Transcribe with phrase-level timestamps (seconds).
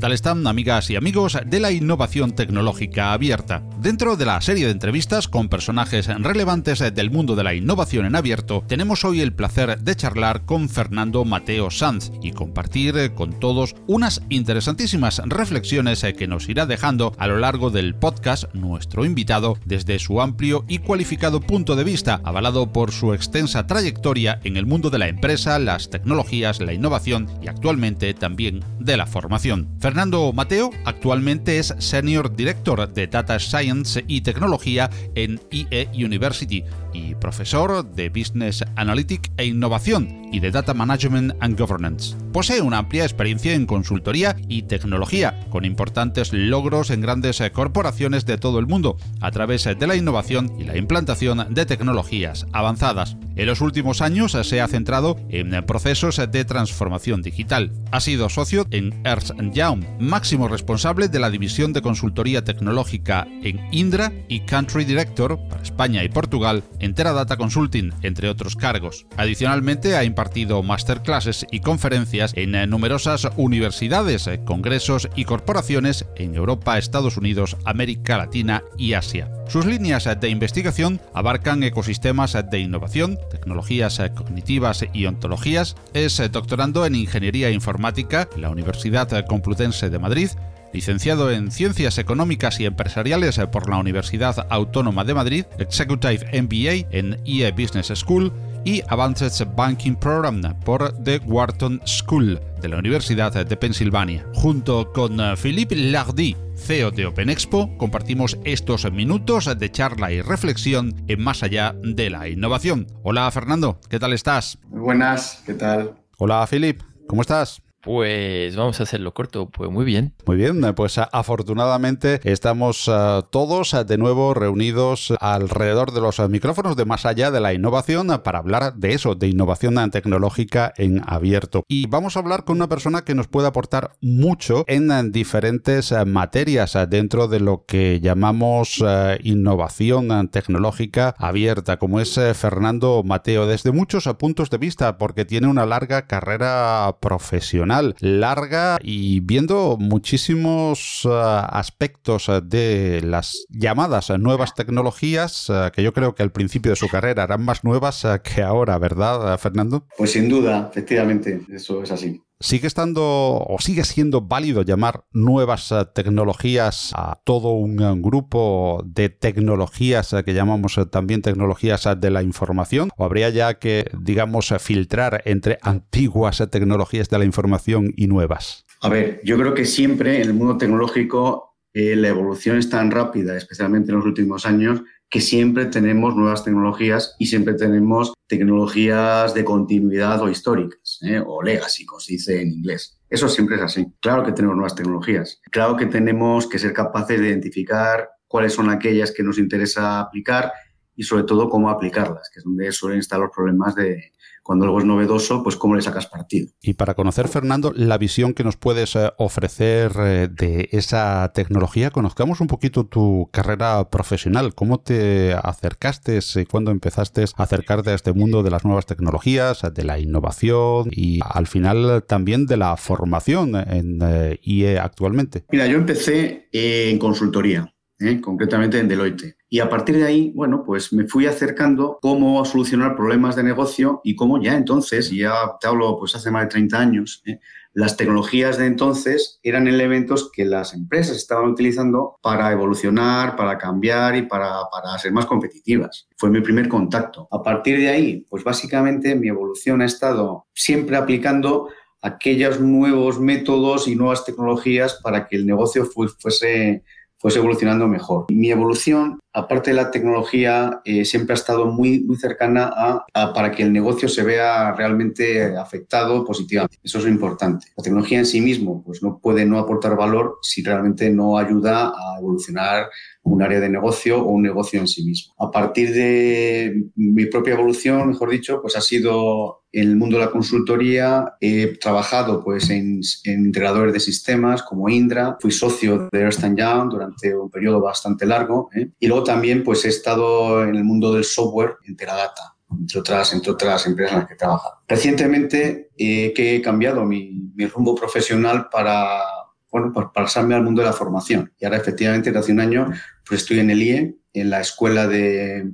[0.00, 3.62] Tal están amigas y amigos de la innovación tecnológica abierta?
[3.80, 8.16] Dentro de la serie de entrevistas con personajes relevantes del mundo de la innovación en
[8.16, 13.76] abierto, tenemos hoy el placer de charlar con Fernando Mateo Sanz y compartir con todos
[13.86, 19.98] unas interesantísimas reflexiones que nos irá dejando a lo largo del podcast nuestro invitado desde
[19.98, 24.88] su amplio y cualificado punto de vista, avalado por su extensa trayectoria en el mundo
[24.88, 29.68] de la empresa, las tecnologías, la innovación y actualmente también de la formación.
[29.90, 37.14] Fernando Mateo actualmente es Senior Director de Data Science y Tecnología en IE University y
[37.14, 42.16] profesor de Business Analytics e Innovación y de Data Management and Governance.
[42.32, 48.38] Posee una amplia experiencia en consultoría y tecnología, con importantes logros en grandes corporaciones de
[48.38, 53.16] todo el mundo, a través de la innovación y la implantación de tecnologías avanzadas.
[53.36, 57.72] En los últimos años se ha centrado en procesos de transformación digital.
[57.90, 63.60] Ha sido socio en Ernst Young, máximo responsable de la división de consultoría tecnológica en
[63.72, 69.06] Indra y Country Director para España y Portugal en Teradata Consulting, entre otros cargos.
[69.16, 77.16] Adicionalmente ha impartido masterclasses y conferencias en numerosas universidades, congresos y corporaciones en Europa, Estados
[77.16, 79.30] Unidos, América Latina y Asia.
[79.48, 85.76] Sus líneas de investigación abarcan ecosistemas de innovación, tecnologías cognitivas y ontologías.
[85.92, 90.30] Es doctorando en Ingeniería Informática en la Universidad Complutense de Madrid
[90.72, 97.20] licenciado en Ciencias Económicas y Empresariales por la Universidad Autónoma de Madrid, Executive MBA en
[97.24, 98.32] EA Business School
[98.64, 104.26] y Advanced Banking Program por The Wharton School de la Universidad de Pensilvania.
[104.34, 110.94] Junto con Philippe Lardy, CEO de Open Expo, compartimos estos minutos de charla y reflexión
[111.08, 112.86] en Más allá de la innovación.
[113.02, 114.58] Hola Fernando, ¿qué tal estás?
[114.68, 115.94] Muy buenas, ¿qué tal?
[116.18, 117.62] Hola Philip, ¿cómo estás?
[117.82, 120.12] Pues vamos a hacerlo corto, pues muy bien.
[120.26, 126.76] Muy bien, pues afortunadamente estamos uh, todos uh, de nuevo reunidos alrededor de los micrófonos
[126.76, 131.64] de más allá de la innovación para hablar de eso, de innovación tecnológica en abierto.
[131.68, 136.76] Y vamos a hablar con una persona que nos puede aportar mucho en diferentes materias
[136.88, 138.84] dentro de lo que llamamos
[139.22, 145.64] innovación tecnológica abierta, como es Fernando Mateo, desde muchos puntos de vista, porque tiene una
[145.64, 147.69] larga carrera profesional
[148.00, 156.14] larga y viendo muchísimos uh, aspectos uh, de las llamadas nuevas tecnologías que yo creo
[156.14, 159.86] que al principio de su carrera eran más nuevas que ahora, ¿verdad, Fernando?
[159.96, 162.22] Pues sin duda, efectivamente, eso es así.
[162.42, 170.16] ¿Sigue estando o sigue siendo válido llamar nuevas tecnologías a todo un grupo de tecnologías
[170.24, 172.88] que llamamos también tecnologías de la información?
[172.96, 178.64] ¿O habría ya que, digamos, filtrar entre antiguas tecnologías de la información y nuevas?
[178.80, 183.36] A ver, yo creo que siempre en el mundo tecnológico la evolución es tan rápida,
[183.36, 189.44] especialmente en los últimos años, que siempre tenemos nuevas tecnologías y siempre tenemos tecnologías de
[189.44, 191.20] continuidad o históricas, ¿eh?
[191.24, 193.00] o legacy, como se dice en inglés.
[193.08, 193.86] Eso siempre es así.
[194.00, 195.40] Claro que tenemos nuevas tecnologías.
[195.50, 200.52] Claro que tenemos que ser capaces de identificar cuáles son aquellas que nos interesa aplicar
[200.94, 204.12] y sobre todo cómo aplicarlas, que es donde suelen estar los problemas de,
[204.50, 206.48] cuando algo es novedoso, pues cómo le sacas partido.
[206.60, 211.92] Y para conocer, Fernando, la visión que nos puedes eh, ofrecer eh, de esa tecnología,
[211.92, 217.94] conozcamos un poquito tu carrera profesional, cómo te acercaste y cuándo empezaste a acercarte a
[217.94, 222.76] este mundo de las nuevas tecnologías, de la innovación y al final también de la
[222.76, 225.44] formación en eh, IE actualmente.
[225.52, 227.72] Mira, yo empecé en consultoría.
[228.20, 229.36] Concretamente en Deloitte.
[229.48, 234.00] Y a partir de ahí, bueno, pues me fui acercando cómo solucionar problemas de negocio
[234.04, 237.40] y cómo ya entonces, ya te hablo pues hace más de 30 años, ¿eh?
[237.72, 244.16] las tecnologías de entonces eran elementos que las empresas estaban utilizando para evolucionar, para cambiar
[244.16, 246.08] y para, para ser más competitivas.
[246.16, 247.28] Fue mi primer contacto.
[247.30, 251.68] A partir de ahí, pues básicamente mi evolución ha estado siempre aplicando
[252.02, 256.82] aquellos nuevos métodos y nuevas tecnologías para que el negocio fuese
[257.20, 258.26] fuese evolucionando mejor.
[258.30, 263.50] Mi evolución, aparte de la tecnología, eh, siempre ha estado muy, muy cercana a, para
[263.50, 266.78] que el negocio se vea realmente afectado positivamente.
[266.82, 267.66] Eso es importante.
[267.76, 271.88] La tecnología en sí mismo pues no puede no aportar valor si realmente no ayuda
[271.88, 272.88] a evolucionar
[273.22, 275.34] un área de negocio o un negocio en sí mismo.
[275.38, 280.24] A partir de mi propia evolución, mejor dicho, pues ha sido en el mundo de
[280.24, 281.34] la consultoría.
[281.40, 285.36] He trabajado pues en, integradores de sistemas como Indra.
[285.40, 288.70] Fui socio de Ernst Young durante un periodo bastante largo.
[288.74, 288.90] ¿eh?
[288.98, 293.32] Y luego también pues he estado en el mundo del software en Teradata entre otras,
[293.32, 294.76] entre otras empresas en las que he trabajado.
[294.86, 299.24] Recientemente eh, que he cambiado mi, mi rumbo profesional para
[299.70, 301.52] bueno, pues pasarme al mundo de la formación.
[301.58, 302.92] Y ahora efectivamente, hace un año,
[303.26, 305.72] pues estoy en el IE, en la Escuela de,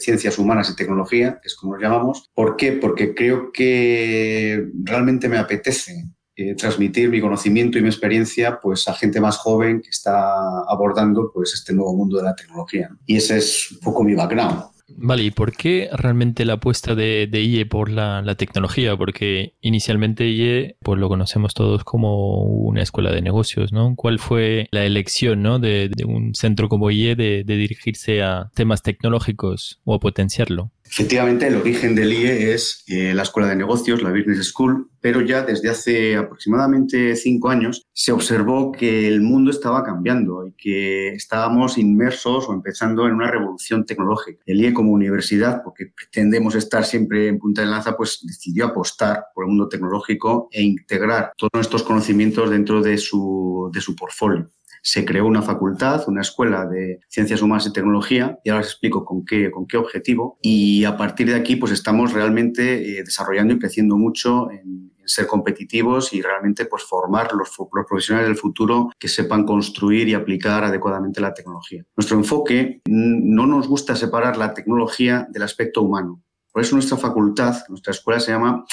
[0.00, 2.30] Ciencias Humanas y Tecnología, que es como lo llamamos.
[2.34, 2.72] ¿Por qué?
[2.72, 6.04] Porque creo que realmente me apetece
[6.36, 10.34] eh, transmitir mi conocimiento y mi experiencia pues, a gente más joven que está
[10.68, 12.90] abordando pues, este nuevo mundo de la tecnología.
[13.06, 14.75] Y ese es un poco mi background.
[14.88, 18.96] Vale, ¿y por qué realmente la apuesta de, IE por la, tecnología?
[18.96, 23.96] Porque inicialmente IE, pues lo conocemos todos como una escuela de negocios, ¿no?
[23.96, 25.58] ¿Cuál fue la elección, ¿no?
[25.58, 30.70] de, un centro como IE de, de dirigirse a temas tecnológicos o a potenciarlo?
[30.88, 35.20] Efectivamente, el origen del IE es eh, la Escuela de Negocios, la Business School, pero
[35.20, 41.14] ya desde hace aproximadamente cinco años se observó que el mundo estaba cambiando y que
[41.14, 44.42] estábamos inmersos o empezando en una revolución tecnológica.
[44.46, 49.26] El IE como universidad, porque pretendemos estar siempre en punta de lanza, pues decidió apostar
[49.34, 54.50] por el mundo tecnológico e integrar todos estos conocimientos dentro de su, de su portfolio
[54.86, 59.04] se creó una facultad, una escuela de ciencias humanas y tecnología, y ahora os explico
[59.04, 60.38] con qué, con qué objetivo.
[60.40, 65.26] Y a partir de aquí, pues estamos realmente eh, desarrollando y creciendo mucho en, ser
[65.26, 67.50] competitivos y realmente pues, formar los,
[67.88, 71.84] profesionales del futuro que sepan construir y aplicar adecuadamente la tecnología.
[71.96, 76.22] Nuestro enfoque no nos gusta separar la tecnología del aspecto humano.
[76.52, 78.64] Por eso nuestra facultad, nuestra escuela se llama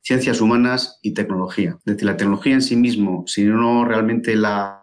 [0.00, 1.76] Ciencias Humanas y Tecnología.
[1.80, 4.80] Es decir, la tecnología en sí mismo, si no realmente la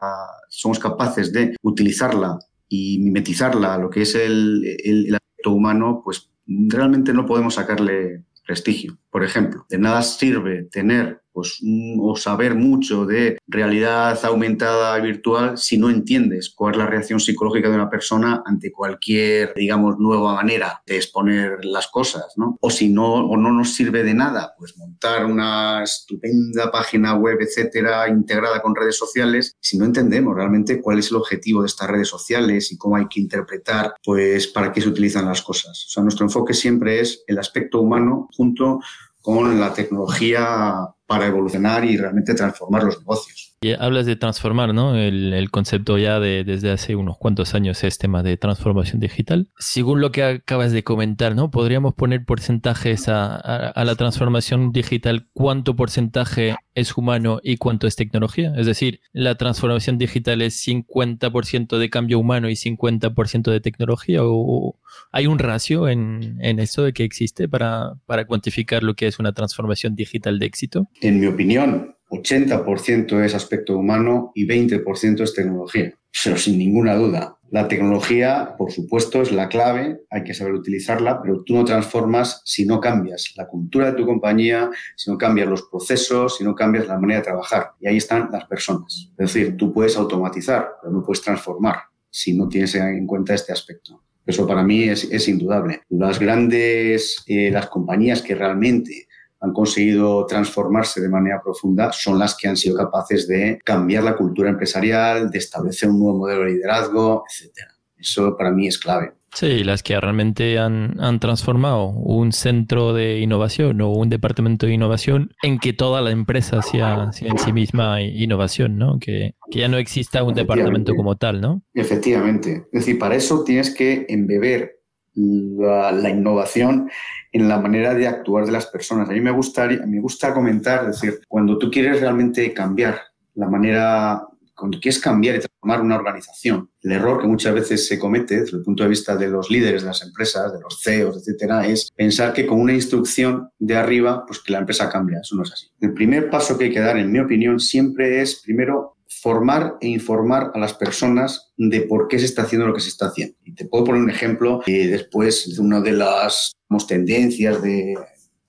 [0.55, 2.38] somos capaces de utilizarla
[2.69, 8.23] y mimetizarla a lo que es el, el, aspecto humano, pues realmente no podemos sacarle
[8.45, 8.97] prestigio.
[9.09, 11.59] Por ejemplo, de nada sirve tener pues,
[12.00, 17.69] o saber mucho de realidad aumentada virtual si no entiendes cuál es la reacción psicológica
[17.69, 22.57] de una persona ante cualquier, digamos, nueva manera de exponer las cosas, ¿no?
[22.62, 27.38] O si no, o no nos sirve de nada, pues montar una estupenda página web,
[27.41, 31.89] etcétera, integrada con redes sociales, si no entendemos realmente cuál es el objetivo de estas
[31.89, 35.86] redes sociales y cómo hay que interpretar, pues, para qué se utilizan las cosas.
[35.88, 38.79] O sea, nuestro enfoque siempre es el aspecto humano junto
[39.21, 43.55] con la tecnología para evolucionar y realmente transformar los negocios.
[43.61, 44.95] Y hablas de transformar, ¿no?
[44.95, 49.47] El, concepto ya de, desde hace unos cuantos años es tema de transformación digital.
[49.57, 51.50] Según lo que acabas de comentar, ¿no?
[51.50, 55.29] Podríamos poner porcentajes a, a, la transformación digital.
[55.31, 58.53] ¿Cuánto porcentaje es humano y cuánto es tecnología?
[58.57, 64.21] Es decir, la transformación digital es 50% de cambio humano y 50% de tecnología.
[64.23, 64.77] ¿O
[65.11, 69.19] hay un ratio en, en eso de que existe para, para cuantificar lo que es
[69.19, 70.89] una transformación digital de éxito?
[71.01, 75.93] En mi opinión, 80% es aspecto humano y 20% es tecnología.
[76.23, 81.21] Pero sin ninguna duda, la tecnología, por supuesto, es la clave, hay que saber utilizarla,
[81.21, 85.47] pero tú no transformas si no cambias la cultura de tu compañía, si no cambias
[85.47, 87.73] los procesos, si no cambias la manera de trabajar.
[87.79, 89.11] Y ahí están las personas.
[89.17, 91.77] Es decir, tú puedes automatizar, pero no puedes transformar
[92.09, 94.01] si no tienes en cuenta este aspecto.
[94.25, 95.81] Eso para mí es, indudable.
[95.89, 99.07] Las grandes, eh, las compañías que realmente
[99.43, 104.15] han conseguido transformarse de manera profunda son las que han sido capaces de cambiar la
[104.15, 107.67] cultura empresarial, de establecer un nuevo modelo de liderazgo, etc.
[107.97, 109.12] Eso para mí es clave.
[109.33, 114.73] Sí, las que realmente han, han, transformado un centro de innovación o un departamento de
[114.73, 119.00] innovación en que toda la empresa sea, en sí misma innovación, ¿no?
[119.00, 121.63] Que, que ya no exista un departamento como tal, ¿no?
[121.73, 122.67] Efectivamente.
[122.71, 124.82] Es decir, para eso tienes que embeber
[125.15, 126.89] la, innovación
[127.32, 129.10] en la manera de actuar de las personas.
[129.10, 133.00] A mí me, gustaría, me gusta comentar, es decir, cuando tú quieres realmente cambiar
[133.36, 134.24] la manera,
[134.55, 138.58] cuando quieres cambiar y transformar una organización, el error que muchas veces se comete desde
[138.58, 141.91] el punto de vista de los líderes de las empresas, de los CEOs, etcétera, es
[141.96, 145.20] pensar que con una instrucción de arriba, pues que la empresa cambia.
[145.22, 145.67] Eso no es así.
[145.82, 149.88] El primer paso que hay que dar, en mi opinión, siempre es primero formar e
[149.88, 153.36] informar a las personas de por qué se está haciendo lo que se está haciendo.
[153.43, 156.53] Y te puedo poner un ejemplo eh, después de una de las
[156.88, 157.96] tendencias de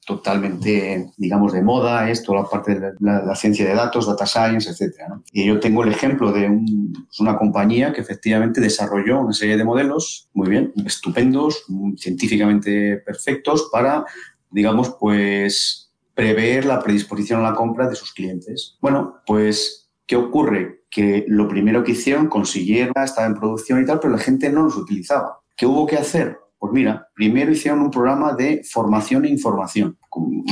[0.06, 4.70] totalmente, digamos, de moda, es toda la parte de la, ciencia de datos, data science,
[4.70, 4.96] etc.
[5.32, 9.64] Y yo tengo el ejemplo de pues una compañía que efectivamente desarrolló una serie de
[9.64, 11.64] modelos, muy bien, estupendos,
[11.96, 14.04] científicamente perfectos para,
[14.50, 18.76] digamos, pues prever la predisposición a la compra de sus clientes.
[18.80, 20.84] Bueno, pues, ¿qué ocurre?
[20.90, 24.62] Que lo primero que hicieron, consiguieron, estaba en producción y tal, pero la gente no
[24.62, 25.40] los utilizaba.
[25.56, 26.38] ¿Qué hubo que hacer?
[26.58, 29.98] Pues mira, primero hicieron un programa de formación e información.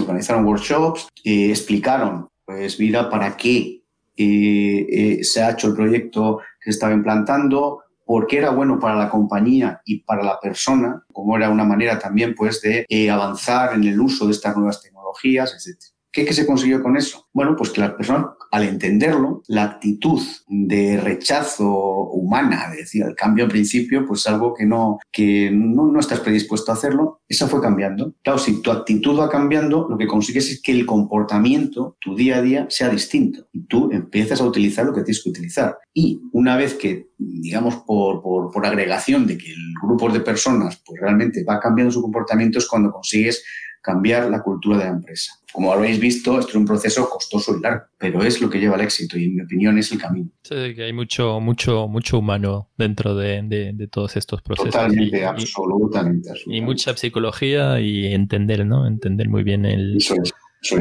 [0.01, 3.83] Organizaron workshops, eh, explicaron, pues mira, para qué
[4.17, 8.97] eh, eh, se ha hecho el proyecto que estaba implantando, por qué era bueno para
[8.97, 13.85] la compañía y para la persona, como era una manera también pues de avanzar en
[13.85, 15.92] el uso de estas nuevas tecnologías, etc.
[16.13, 17.27] ¿Qué, se consiguió con eso?
[17.33, 23.15] Bueno, pues que las personas, al entenderlo, la actitud de rechazo humana, de decir, el
[23.15, 27.49] cambio en principio, pues algo que no, que no, no estás predispuesto a hacerlo, esa
[27.49, 28.15] fue cambiando.
[28.23, 32.37] Claro, si tu actitud va cambiando, lo que consigues es que el comportamiento, tu día
[32.37, 33.49] a día, sea distinto.
[33.51, 35.79] Y tú empiezas a utilizar lo que tienes que utilizar.
[35.95, 40.83] Y una vez que, digamos, por, por, por agregación de que el grupo de personas,
[40.85, 43.43] pues realmente va cambiando su comportamiento, es cuando consigues
[43.83, 45.33] cambiar la cultura de la empresa.
[45.53, 48.77] Como habéis visto, esto es un proceso costoso y largo, pero es lo que lleva
[48.77, 50.31] al éxito y en mi opinión es el camino.
[50.43, 54.73] Sí, que hay mucho, mucho, mucho humano dentro de, de, todos estos procesos.
[54.73, 58.87] Totalmente, absolutamente, Y mucha psicología y entender, ¿no?
[58.87, 59.99] Entender muy bien el,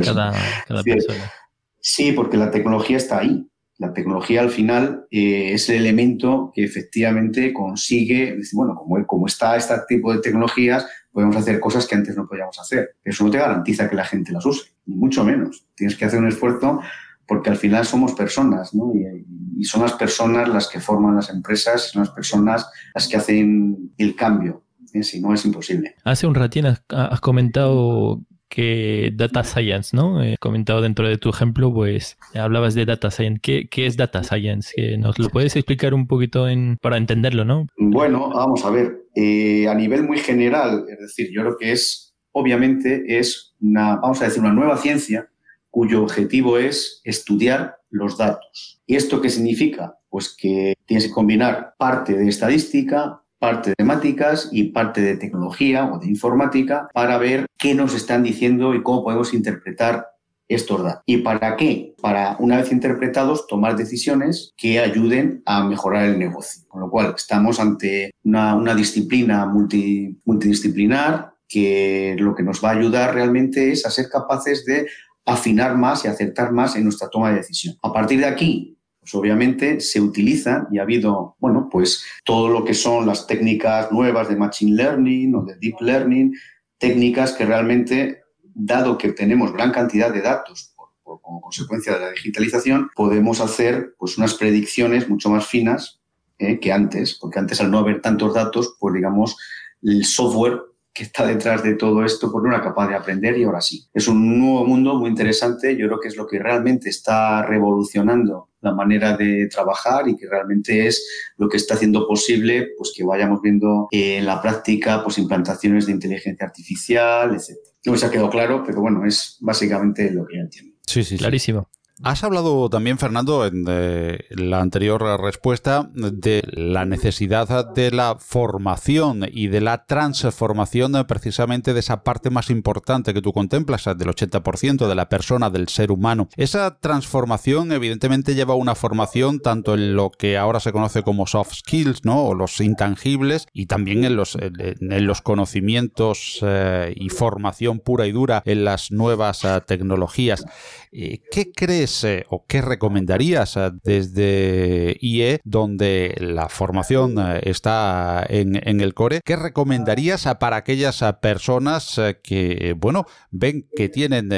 [0.06, 0.34] cada,
[0.68, 1.32] cada persona.
[1.80, 3.48] Sí, porque la tecnología está ahí.
[3.80, 9.56] La tecnología al final eh, es el elemento que efectivamente consigue, bueno, como, como está
[9.56, 12.96] este tipo de tecnologías, podemos hacer cosas que antes no podíamos hacer.
[13.04, 15.66] Eso no te garantiza que la gente las use, ni mucho menos.
[15.76, 16.82] Tienes que hacer un esfuerzo
[17.28, 18.92] porque al final somos personas, ¿no?
[18.94, 23.94] Y, son las personas las que forman las empresas, son las personas las que hacen
[23.96, 24.64] el cambio.
[24.92, 25.04] ¿eh?
[25.04, 25.96] Si no, es imposible.
[26.04, 30.22] Hace un ratín has, comentado que Data Science, ¿no?
[30.22, 33.40] He comentado dentro de tu ejemplo, pues hablabas de Data Science.
[33.42, 34.76] ¿Qué, qué es Data Science?
[34.98, 37.68] ¿Nos lo puedes explicar un poquito en, para entenderlo, no?
[37.78, 39.06] Bueno, vamos a ver.
[39.16, 44.22] Eh, a nivel muy general, es decir, yo creo que es, obviamente, es una, vamos
[44.22, 45.30] a decir, una nueva ciencia
[45.70, 48.82] cuyo objetivo es estudiar los datos.
[48.86, 49.98] ¿Y esto qué significa?
[50.10, 55.92] Pues que tienes que combinar parte de estadística, parte de temáticas y parte de tecnología
[55.92, 60.06] o de informática para ver qué nos están diciendo y cómo podemos interpretar
[60.48, 61.02] estos datos.
[61.08, 61.96] ¿Y para qué?
[62.02, 66.62] Para, una vez interpretados, tomar decisiones que ayuden a mejorar el negocio.
[66.68, 73.16] Con lo cual, estamos ante una, disciplina multidisciplinar que lo que nos va a ayudar
[73.16, 74.88] realmente es a ser capaces de
[75.26, 77.76] afinar más y acertar más en nuestra toma de decisión.
[77.82, 78.78] A partir de aquí,
[79.12, 83.92] pues obviamente se utilizan y ha habido, bueno, pues todo lo que son las técnicas
[83.92, 86.34] nuevas de Machine Learning o de Deep Learning,
[86.78, 92.90] técnicas que realmente dado que tenemos gran cantidad de datos como consecuencia de la digitalización,
[92.96, 96.00] podemos hacer pues, unas predicciones mucho más finas
[96.40, 99.38] eh, que antes, porque antes al no haber tantos datos, pues digamos,
[99.82, 100.62] el software
[100.94, 103.88] que está detrás de todo esto pues no era capaz de aprender y ahora sí.
[103.94, 108.50] Es un nuevo mundo muy interesante, yo creo que es lo que realmente está revolucionando
[108.62, 113.04] la manera de trabajar y que realmente es lo que está haciendo posible pues que
[113.04, 117.58] vayamos viendo en la práctica pues implantaciones de inteligencia artificial, etc.
[117.86, 120.76] No se ha quedado claro, pero bueno, es básicamente lo que yo entiendo.
[120.86, 121.70] Sí, sí, clarísimo.
[122.04, 129.28] Has hablado también, Fernando, en eh, la anterior respuesta, de la necesidad de la formación
[129.32, 134.88] y de la transformación precisamente de esa parte más importante que tú contemplas, del 80%
[134.88, 136.28] de la persona, del ser humano.
[136.38, 141.54] Esa transformación evidentemente lleva una formación tanto en lo que ahora se conoce como soft
[141.54, 142.24] skills, ¿no?
[142.24, 148.12] O los intangibles, y también en los, en los conocimientos eh, y formación pura y
[148.12, 150.46] dura en las nuevas eh, tecnologías.
[150.92, 158.56] ¿Qué crees eh, o qué recomendarías eh, desde IE, donde la formación eh, está en,
[158.82, 159.22] el core?
[159.24, 164.30] ¿Qué recomendarías para aquellas personas que, bueno, ven que tienen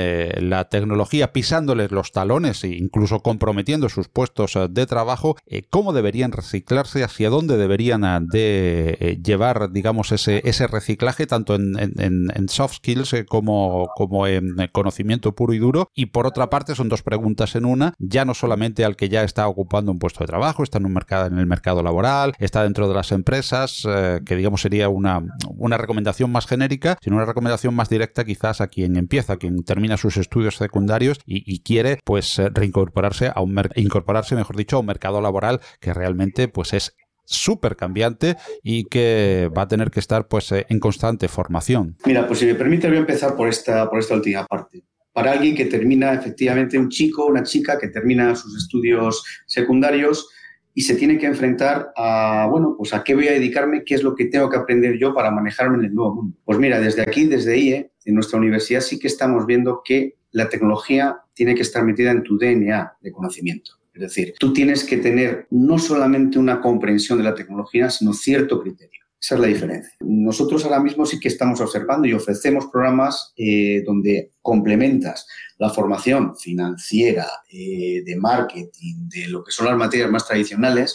[0.49, 5.35] la tecnología pisándoles los talones e incluso comprometiendo sus puestos de trabajo?
[5.69, 7.03] ¿Cómo deberían reciclarse?
[7.03, 13.87] ¿Hacia dónde deberían de llevar, digamos, ese, ese reciclaje tanto en, en soft skills como,
[13.95, 15.89] como en conocimiento puro y duro?
[15.93, 19.23] Y por otra parte, son dos preguntas en una, ya no solamente al que ya
[19.23, 22.63] está ocupando un puesto de trabajo, está en, un mercado, en el mercado laboral, está
[22.63, 25.23] dentro de las empresas, eh, que digamos sería una,
[25.55, 29.63] una recomendación más genérica, sino una recomendación más directa quizás a quien empieza, a quien
[29.63, 34.79] termina sus estudios secundarios y, quiere pues eh, reincorporarse a un incorporarse, mejor dicho, a
[34.79, 36.95] un mercado laboral que realmente pues es
[37.25, 41.97] súper cambiante y que va a tener que estar pues eh, en constante formación.
[42.05, 44.83] Mira, pues si me permite voy a empezar por esta, por esta última parte.
[45.13, 50.27] Para alguien que termina efectivamente, un chico, una chica que termina sus estudios secundarios
[50.73, 54.03] y se tiene que enfrentar a, bueno, pues a qué voy a dedicarme, qué es
[54.03, 56.37] lo que tengo que aprender yo para manejarme en el nuevo mundo.
[56.43, 60.49] Pues mira, desde aquí, desde IE, en nuestra universidad sí que estamos viendo que la
[60.49, 63.71] tecnología tiene que estar metida en tu DNA de conocimiento.
[63.93, 68.59] Es decir, tú tienes que tener no solamente una comprensión de la tecnología, sino cierto
[68.59, 69.02] criterio.
[69.23, 69.93] Esa es la diferencia.
[70.01, 75.25] Nosotros ahora mismo sí que estamos observando y ofrecemos programas eh, donde complementas
[75.57, 80.93] la formación financiera, eh, de marketing, de lo que son las materias más tradicionales,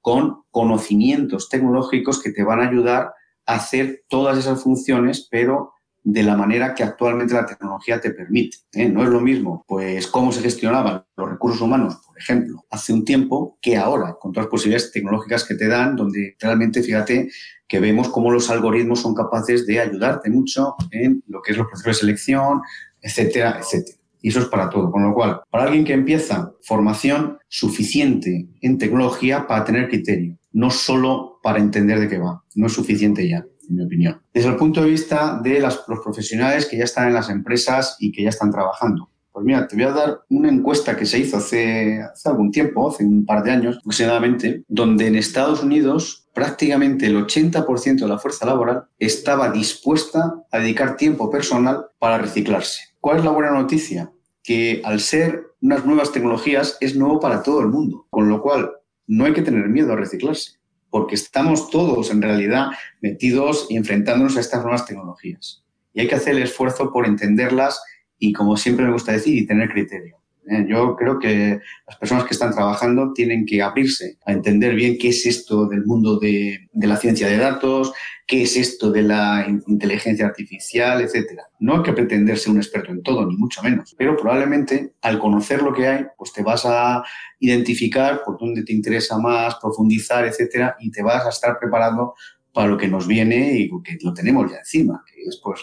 [0.00, 3.12] con conocimientos tecnológicos que te van a ayudar
[3.46, 5.74] a hacer todas esas funciones, pero
[6.04, 8.58] de la manera que actualmente la tecnología te permite.
[8.72, 8.88] ¿eh?
[8.88, 13.04] No es lo mismo, pues, cómo se gestionaban los recursos humanos, por ejemplo, hace un
[13.04, 17.28] tiempo, que ahora, con todas las posibilidades tecnológicas que te dan, donde realmente, fíjate,
[17.66, 21.66] que vemos cómo los algoritmos son capaces de ayudarte mucho en lo que es los
[21.66, 22.62] procesos de selección,
[23.02, 23.98] etcétera, etcétera.
[24.20, 24.90] Y eso es para todo.
[24.90, 30.70] Con lo cual, para alguien que empieza formación suficiente en tecnología para tener criterio, no
[30.70, 34.20] solo para entender de qué va, no es suficiente ya en mi opinión.
[34.32, 38.12] Desde el punto de vista de los profesionales que ya están en las empresas y
[38.12, 39.10] que ya están trabajando.
[39.32, 42.90] Pues mira, te voy a dar una encuesta que se hizo hace, hace algún tiempo,
[42.90, 48.18] hace un par de años aproximadamente, donde en Estados Unidos prácticamente el 80% de la
[48.18, 52.80] fuerza laboral estaba dispuesta a dedicar tiempo personal para reciclarse.
[53.00, 54.10] ¿Cuál es la buena noticia?
[54.42, 58.70] Que al ser unas nuevas tecnologías es nuevo para todo el mundo, con lo cual
[59.06, 60.57] no hay que tener miedo a reciclarse
[60.90, 62.68] porque estamos todos en realidad
[63.00, 65.64] metidos y enfrentándonos a estas nuevas tecnologías.
[65.92, 67.82] Y hay que hacer el esfuerzo por entenderlas
[68.18, 70.17] y, como siempre me gusta decir, y tener criterio.
[70.50, 70.66] ¿Eh?
[70.68, 75.08] Yo creo que las personas que están trabajando tienen que abrirse a entender bien qué
[75.08, 77.92] es esto del mundo de, la ciencia de datos,
[78.26, 81.44] qué es esto de la inteligencia artificial, etcétera.
[81.60, 85.18] No hay que pretender ser un experto en todo, ni mucho menos, pero probablemente al
[85.18, 87.02] conocer lo que hay, pues te vas a
[87.40, 92.14] identificar por dónde te interesa más, profundizar, etcétera, y te vas a estar preparando
[92.52, 95.60] para lo que nos viene y que lo tenemos ya encima, que es pues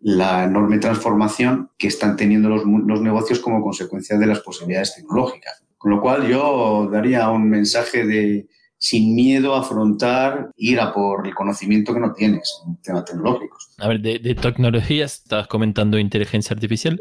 [0.00, 5.62] la, enorme transformación que están teniendo los, los negocios como consecuencia de las posibilidades tecnológicas.
[5.78, 8.48] Con lo cual yo daría un mensaje de,
[8.84, 13.70] sin miedo a afrontar, ir a por el conocimiento que no tienes en temas tecnológicos.
[13.78, 17.00] A ver, de, tecnologías, estabas comentando inteligencia artificial,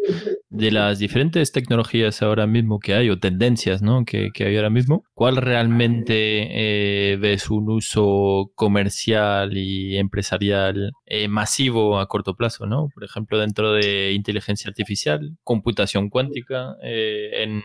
[0.50, 4.06] de las diferentes tecnologías ahora mismo que hay o tendencias ¿no?
[4.06, 6.14] que, hay ahora mismo, ¿cuál realmente
[6.52, 12.66] eh, ves un uso comercial y empresarial eh, masivo a corto plazo?
[12.66, 12.88] ¿no?
[12.94, 17.62] Por ejemplo, dentro de inteligencia artificial, computación cuántica, eh, en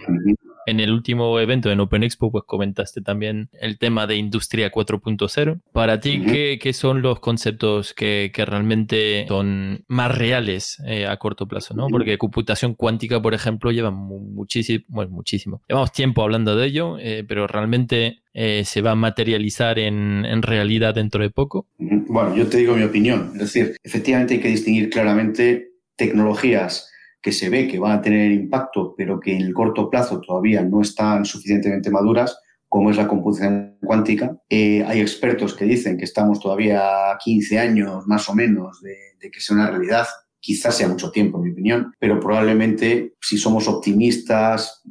[0.69, 5.61] en el último evento en Open Expo, pues comentaste también el tema de Industria 4.0.
[5.73, 11.75] Para ti, ¿qué, son los conceptos que, realmente son más reales eh, a corto plazo?
[11.75, 11.89] ¿no?
[11.89, 15.63] Porque computación cuántica, por ejemplo, lleva muchísimo, bueno, muchísimo.
[15.69, 20.43] Llevamos tiempo hablando de ello, eh, pero realmente eh, se va a materializar en, en,
[20.43, 21.67] realidad dentro de poco.
[21.79, 23.31] Bueno, yo te digo mi opinión.
[23.35, 26.91] Es decir, efectivamente hay que distinguir claramente tecnologías
[27.29, 30.63] que se ve que van a tener impacto, pero que en el corto plazo todavía
[30.63, 32.39] no están suficientemente maduras,
[32.71, 34.35] como es la computación cuántica.
[34.49, 39.31] Eh, hay expertos que dicen que estamos todavía a 15 años más o menos de,
[39.31, 40.07] que sea una realidad.
[40.41, 44.83] Quizás sea mucho tiempo, en mi opinión, pero probablemente si somos optimistas,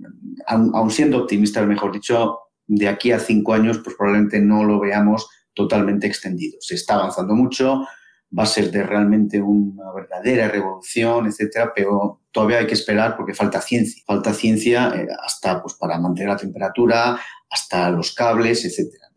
[0.45, 5.27] aun, siendo optimistas, mejor dicho, de aquí a cinco años, pues probablemente no lo veamos
[5.55, 6.59] totalmente extendido.
[6.59, 7.87] Se está avanzando mucho,
[8.37, 13.33] va a ser de realmente una verdadera revolución, etcétera, pero todavía hay que esperar porque
[13.33, 14.03] falta ciencia.
[14.05, 19.07] Falta ciencia eh, hasta pues, para mantener la temperatura, hasta los cables, etcétera.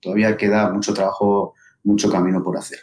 [0.00, 2.78] Todavía queda mucho trabajo, mucho camino por hacer.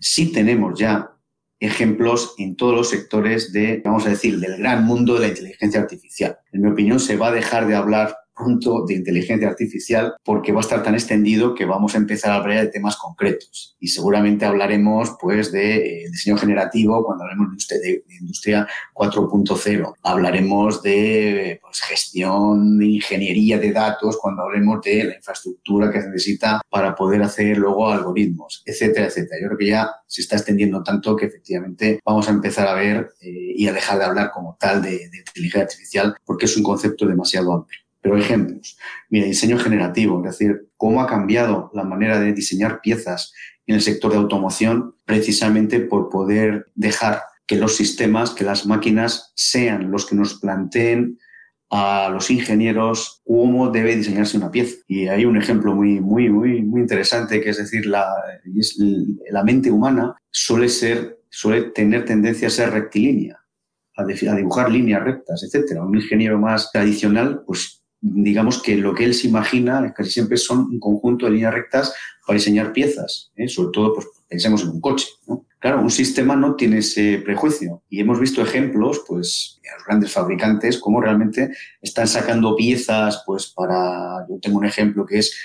[0.00, 1.12] Sí tenemos ya
[1.60, 5.80] ejemplos en todos los sectores de, vamos a decir, del gran mundo de la inteligencia
[5.80, 6.38] artificial.
[6.52, 8.16] En mi opinión, se va a dejar de hablar
[8.86, 12.64] de inteligencia artificial porque va a estar tan extendido que vamos a empezar a hablar
[12.64, 13.76] de temas concretos.
[13.80, 21.60] Y seguramente hablaremos pues de eh, diseño generativo cuando hablemos de, industria 4.0 hablaremos de
[21.62, 26.94] pues, gestión de ingeniería de datos cuando hablemos de la infraestructura que se necesita para
[26.94, 29.40] poder hacer luego algoritmos etcétera etcétera.
[29.40, 33.10] Yo creo que ya se está extendiendo tanto que efectivamente vamos a empezar a ver
[33.20, 37.06] eh, y a dejar de hablar como tal de inteligencia artificial porque es un concepto
[37.06, 38.78] demasiado amplio pero ejemplos.
[39.10, 43.32] Mira, diseño generativo, es decir, cómo ha cambiado la manera de diseñar piezas
[43.66, 49.32] en el sector de automoción precisamente por poder dejar que los sistemas, que las máquinas
[49.34, 51.18] sean los que nos planteen
[51.70, 54.76] a los ingenieros cómo debe diseñarse una pieza.
[54.86, 58.06] Y hay un ejemplo muy, muy, muy, muy interesante que es decir, la,
[59.30, 63.38] la mente humana suele ser, suele tener tendencia a ser rectilínea,
[63.96, 65.84] a, dibujar líneas rectas, etcétera.
[65.84, 70.60] Un ingeniero más tradicional, pues digamos que lo que él se imagina casi siempre son
[70.70, 71.94] un conjunto de líneas rectas
[72.26, 73.48] para diseñar piezas, ¿eh?
[73.48, 75.06] sobre todo pues pensemos en un coche.
[75.58, 80.12] Claro, un sistema no tiene ese prejuicio y hemos visto ejemplos, pues, de los grandes
[80.12, 81.50] fabricantes, cómo realmente
[81.82, 85.36] están sacando piezas, pues, para, yo tengo un ejemplo que es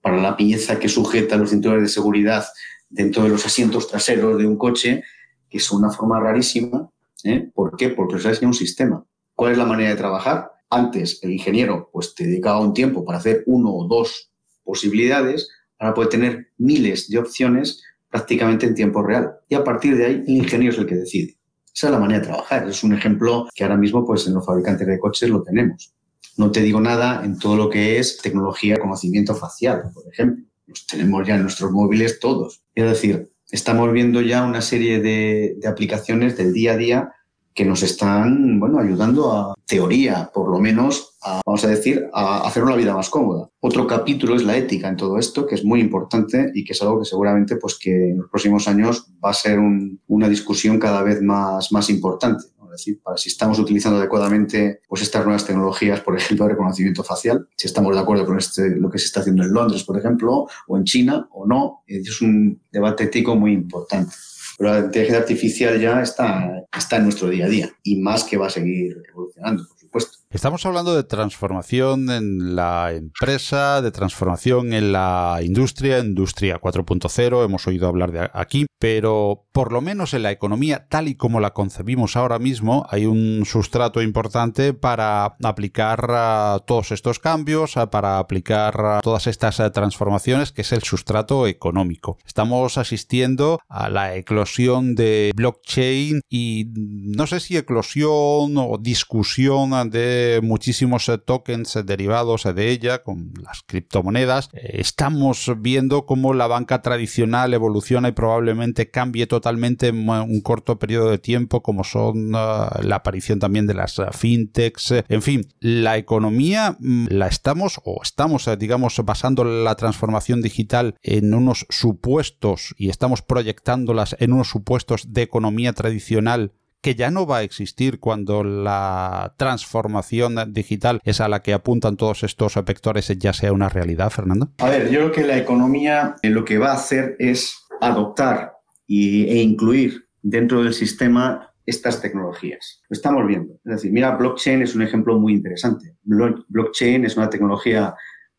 [0.00, 2.44] para la pieza que sujeta los cinturones de seguridad
[2.88, 5.04] dentro de los asientos traseros de un coche,
[5.48, 6.90] que es una forma rarísima.
[7.22, 7.48] ¿eh?
[7.54, 7.90] ¿Por qué?
[7.90, 9.04] Porque se ha un sistema.
[9.34, 10.50] ¿Cuál es la manera de trabajar?
[10.70, 14.30] Antes el ingeniero pues te dedicaba un tiempo para hacer uno o dos
[14.62, 19.32] posibilidades, ahora puede tener miles de opciones prácticamente en tiempo real.
[19.48, 21.36] Y a partir de ahí, el ingeniero es el que decide.
[21.74, 22.68] Esa es la manera de trabajar.
[22.68, 25.92] Es un ejemplo que ahora mismo, pues, en los fabricantes de coches lo tenemos.
[26.36, 30.44] No te digo nada en todo lo que es tecnología conocimiento facial, por ejemplo.
[30.66, 32.62] Los tenemos ya en nuestros móviles todos.
[32.74, 37.12] Es decir, estamos viendo ya una serie de, de aplicaciones del día a día
[37.54, 42.46] que nos están bueno, ayudando a teoría, por lo menos, a, vamos a decir, a
[42.46, 43.48] hacer una vida más cómoda.
[43.60, 46.82] Otro capítulo es la ética en todo esto, que es muy importante y que es
[46.82, 51.02] algo que seguramente pues, que en los próximos años va a ser una discusión cada
[51.02, 52.44] vez más, más importante.
[52.70, 57.02] Es decir, para si estamos utilizando adecuadamente pues, estas nuevas tecnologías, por ejemplo, de reconocimiento
[57.02, 59.98] facial, si estamos de acuerdo con este, lo que se está haciendo en Londres, por
[59.98, 64.14] ejemplo, o en China, o no, es un debate ético muy importante.
[64.56, 66.59] Pero la inteligencia artificial ya está,
[66.96, 70.18] en nuestro día a día y más que va a seguir evolucionando, por supuesto.
[70.32, 77.66] Estamos hablando de transformación en la empresa, de transformación en la industria, industria 4.0, hemos
[77.66, 81.50] oído hablar de aquí, pero por lo menos en la economía tal y como la
[81.52, 89.26] concebimos ahora mismo, hay un sustrato importante para aplicar todos estos cambios, para aplicar todas
[89.26, 92.18] estas transformaciones, que es el sustrato económico.
[92.24, 100.19] Estamos asistiendo a la eclosión de blockchain y no sé si eclosión o discusión de
[100.42, 104.48] muchísimos eh, tokens eh, derivados eh, de ella, con las criptomonedas.
[104.52, 111.10] Estamos viendo cómo la banca tradicional evoluciona y probablemente cambie totalmente en un corto periodo
[111.10, 114.92] de tiempo, como son la aparición también de las fintechs.
[115.08, 121.34] En fin, la economía mm, la estamos o estamos, digamos, basando la transformación digital en
[121.34, 127.38] unos supuestos y estamos proyectándolas en unos supuestos de economía tradicional que ya no va
[127.38, 133.32] a existir cuando la transformación digital es a la que apuntan todos estos vectores ya
[133.32, 134.50] sea una realidad, Fernando?
[134.58, 138.52] A ver, yo creo que la economía eh, lo que va a hacer es adoptar
[138.88, 142.82] e incluir dentro del sistema estas tecnologías.
[142.88, 143.54] Lo estamos viendo.
[143.64, 145.94] Es decir, mira, blockchain es un ejemplo muy interesante.
[146.02, 147.94] Blockchain es una tecnología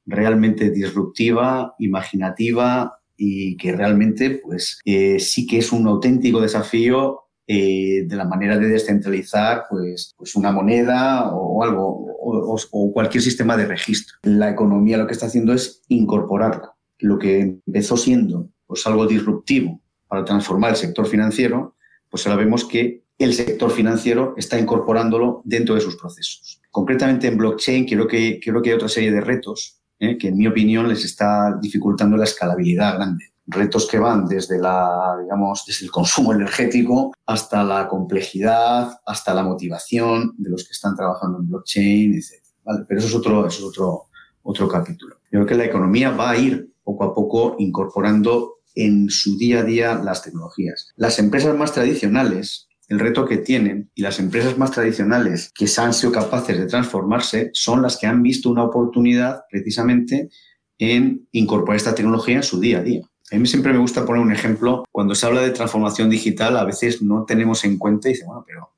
[0.05, 8.03] realmente disruptiva, imaginativa y que realmente pues, eh, sí que es un auténtico desafío eh,
[8.07, 13.65] de la manera de descentralizar pues, pues una moneda o algo, o, cualquier sistema de
[13.65, 14.17] registro.
[14.23, 16.75] La economía lo que está haciendo es incorporarla.
[16.99, 21.75] Lo que empezó siendo pues, algo disruptivo para transformar el sector financiero,
[22.09, 26.61] pues ahora vemos que el sector financiero está incorporándolo dentro de sus procesos.
[26.69, 30.17] Concretamente en blockchain creo que, creo que hay otra serie de retos ¿eh?
[30.17, 35.17] que en mi opinión les está dificultando la escalabilidad grande retos que van desde la,
[35.21, 40.95] digamos, desde el consumo energético hasta la complejidad, hasta la motivación de los que están
[40.95, 42.43] trabajando en blockchain, etc.
[42.63, 42.85] ¿Vale?
[42.87, 44.07] Pero eso es otro, eso es otro,
[44.43, 45.17] otro capítulo.
[45.31, 49.59] Yo creo que la economía va a ir poco a poco incorporando en su día
[49.59, 50.91] a día las tecnologías.
[50.95, 55.93] Las empresas más tradicionales, el reto que tienen y las empresas más tradicionales que han
[55.93, 60.29] sido capaces de transformarse son las que han visto una oportunidad precisamente
[60.77, 63.10] en incorporar esta tecnología en su día a día.
[63.31, 64.83] A mí siempre me gusta poner un ejemplo.
[64.91, 68.43] Cuando se habla de transformación digital, a veces no tenemos en cuenta y dice, bueno,
[68.45, 68.73] pero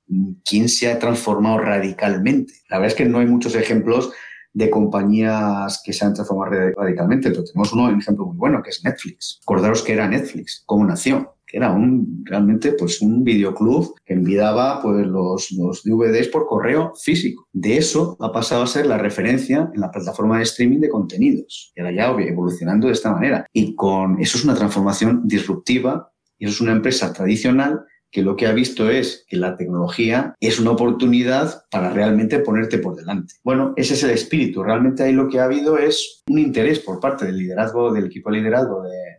[0.46, 2.54] ¿quién se ha transformado radicalmente?
[2.70, 4.12] La verdad es que no hay muchos ejemplos
[4.54, 8.70] de compañías que se han transformado radicalmente, pero tenemos uno, un ejemplo muy bueno, que
[8.70, 9.39] es Netflix.
[9.42, 15.06] Acordaros que era Netflix, como nació era un, realmente pues un videoclub que enviaba pues
[15.06, 17.48] los, los DVDs por correo físico.
[17.54, 21.72] De eso ha pasado a ser la referencia en la plataforma de streaming de contenidos.
[21.76, 23.46] Y ahora ya evolucionando de esta manera.
[23.54, 28.36] Y con eso es una transformación disruptiva y eso es una empresa tradicional que lo
[28.36, 33.34] que ha visto es que la tecnología es una oportunidad para realmente ponerte por delante.
[33.44, 34.63] Bueno, ese es el espíritu.
[34.63, 38.30] Realmente ahí lo que ha habido es un interés por parte del liderazgo, del equipo
[38.30, 39.12] de liderazgo de,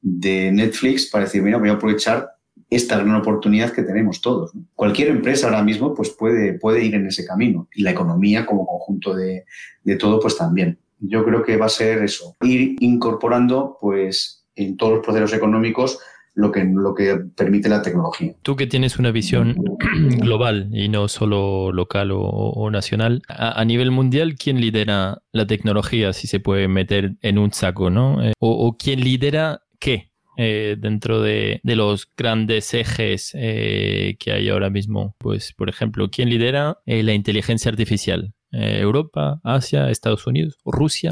[0.00, 2.30] de Netflix para decir, mira, voy a aprovechar
[2.68, 4.52] esta gran oportunidad que tenemos todos.
[4.74, 8.66] Cualquier empresa ahora mismo pues puede, puede ir en ese camino y la economía como
[8.66, 9.44] conjunto de,
[9.84, 10.78] de todo pues también.
[10.98, 15.98] Yo creo que va a ser eso, ir incorporando pues en todos los procesos económicos
[16.36, 18.34] lo que, lo que permite la tecnología.
[18.42, 19.56] Tú que tienes una visión
[20.18, 26.26] global y no solo local o, nacional, a, nivel mundial, ¿quién lidera la tecnología, si
[26.26, 28.22] se puede meter en un saco, ¿no?
[28.22, 30.10] Eh, o, quién lidera qué?
[30.38, 35.14] Eh, dentro de, los grandes ejes eh, que hay ahora mismo.
[35.18, 38.32] Pues, por ejemplo, ¿quién lidera la inteligencia artificial?
[38.52, 41.10] ¿Europa, Asia, Estados Unidos, Rusia?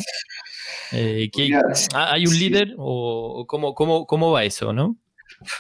[0.93, 4.97] ¿Hay un líder o cómo, cómo, cómo va eso, no?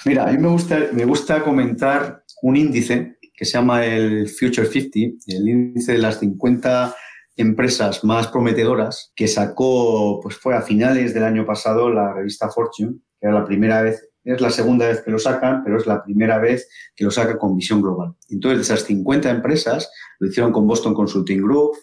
[0.04, 4.66] Mira, a mí me gusta, me gusta comentar un índice que se llama el Future
[4.66, 6.94] 50, el índice de las 50
[7.36, 12.98] empresas más prometedoras que sacó, pues fue a finales del año pasado la revista Fortune,
[13.20, 16.02] que era la primera vez, es la segunda vez que lo sacan, pero es la
[16.02, 18.14] primera vez que lo saca con visión global.
[18.30, 21.76] Entonces, de esas 50 empresas, lo hicieron con Boston Consulting Group,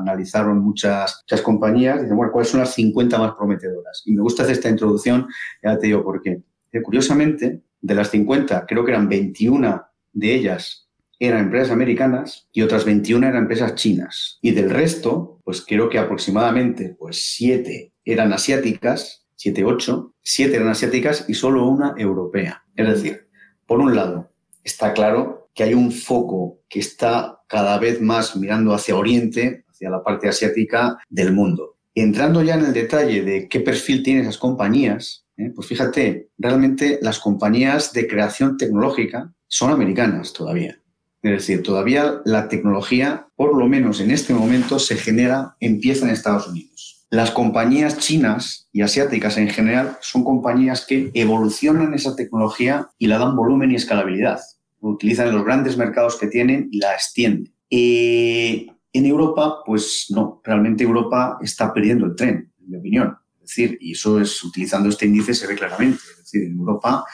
[0.00, 4.02] analizaron muchas, muchas compañías, y dicen, bueno, ¿cuáles son las 50 más prometedoras?
[4.04, 5.26] Y me gusta hacer esta introducción,
[5.62, 6.42] ya te digo por qué
[6.82, 10.85] curiosamente, de las 50, creo que eran 21 de ellas
[11.18, 14.38] eran empresas americanas y otras 21 eran empresas chinas.
[14.42, 20.68] Y del resto, pues creo que aproximadamente pues 7 eran asiáticas, 7, 8, 7 eran
[20.68, 22.64] asiáticas y solo una europea.
[22.74, 23.28] Es decir,
[23.66, 24.30] por un lado,
[24.64, 29.90] está claro que hay un foco que está cada vez más mirando hacia Oriente, hacia
[29.90, 31.78] la parte asiática del mundo.
[31.94, 35.52] Entrando ya en el detalle de qué perfil tienen esas compañías, ¿eh?
[35.54, 40.80] Pues fíjate, realmente las compañías de creación tecnológica son americanas todavía.
[41.22, 46.12] Es decir, todavía la tecnología, por lo menos en este momento, se genera, empieza en
[46.12, 47.06] Estados Unidos.
[47.10, 53.18] Las compañías chinas y asiáticas en general son compañías que evolucionan esa tecnología y la
[53.18, 54.40] dan volumen y escalabilidad.
[54.80, 57.52] utilizan los grandes mercados que tienen y la extienden.
[57.68, 63.16] Y en Europa, pues no, realmente Europa está perdiendo el tren, en mi opinión.
[63.42, 65.98] Es decir, y eso es, utilizando este índice se ve claramente.
[65.98, 67.04] Es decir, en Europa,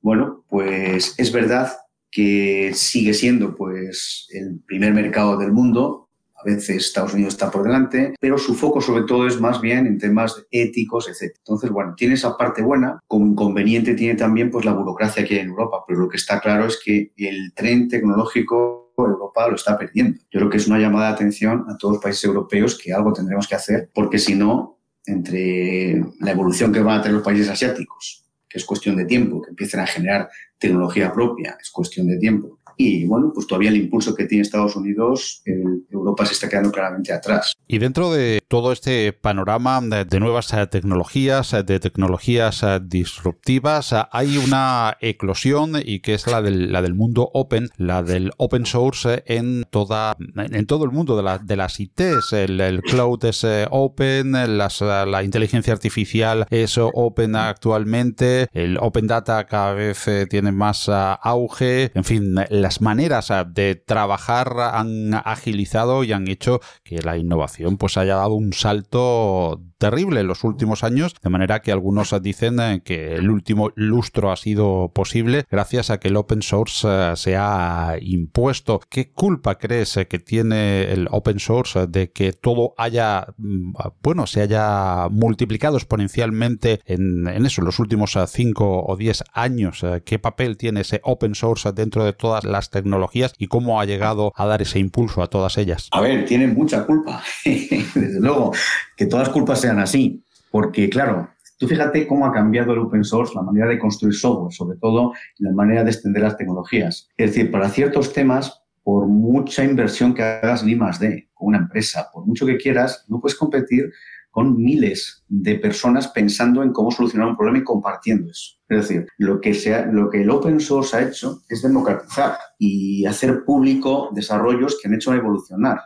[0.00, 1.72] bueno, pues es verdad
[2.14, 6.10] que sigue siendo pues el primer mercado del mundo.
[6.36, 9.86] A veces Estados Unidos está por delante, pero su foco sobre todo es más bien
[9.88, 11.34] en temas éticos, etc.
[11.38, 13.00] Entonces, bueno, tiene esa parte buena.
[13.08, 16.40] Como inconveniente tiene también pues la burocracia que hay en Europa, pero lo que está
[16.40, 20.20] claro es que el tren tecnológico Europa lo está perdiendo.
[20.30, 23.12] Yo creo que es una llamada de atención a todos los países europeos que algo
[23.12, 27.48] tendremos que hacer, porque si no, entre la evolución que van a tener los países
[27.48, 28.23] asiáticos,
[28.54, 32.60] es cuestión de tiempo, que empiecen a generar tecnología propia, es cuestión de tiempo.
[32.76, 35.42] Y bueno, pues todavía el impulso que tiene Estados Unidos,
[35.90, 37.54] Europa se está quedando claramente atrás.
[37.66, 43.94] Y dentro de todo este panorama de, nuevas eh, tecnologías, eh, de tecnologías eh, disruptivas,
[44.12, 48.66] hay una eclosión y que es la del, la del mundo open, la del open
[48.66, 52.32] source en toda en todo el mundo de, la, de las ITs.
[52.32, 60.06] El, cloud es open, la inteligencia artificial es open actualmente, el open data cada vez
[60.28, 67.02] tiene más auge, en fin, las maneras de trabajar han agilizado y han hecho que
[67.02, 71.70] la innovación pues haya dado un salto terrible en los últimos años, de manera que
[71.70, 76.40] algunos dicen eh, que el último lustro ha sido posible gracias a que el open
[76.40, 78.80] source eh, se ha impuesto.
[78.88, 84.26] ¿Qué culpa crees eh, que tiene el open source de que todo haya, mm, bueno,
[84.26, 89.84] se haya multiplicado exponencialmente en, en eso, en los últimos 5 o 10 años?
[90.06, 94.32] ¿Qué papel tiene ese open source dentro de todas las tecnologías y cómo ha llegado
[94.36, 95.88] a dar ese impulso a todas ellas?
[95.92, 98.52] A ver, tiene mucha culpa, desde luego
[98.96, 103.34] que todas culpas sean así, porque claro, tú fíjate cómo ha cambiado el open source,
[103.34, 107.08] la manera de construir software, sobre todo la manera de extender las tecnologías.
[107.16, 112.10] Es decir, para ciertos temas, por mucha inversión que hagas en I+D con una empresa,
[112.12, 113.90] por mucho que quieras, no puedes competir
[114.34, 118.56] con miles de personas pensando en cómo solucionar un problema y compartiendo eso.
[118.68, 124.76] Es decir, lo que, el open source ha hecho es democratizar y hacer público desarrollos
[124.82, 125.82] que han hecho evolucionar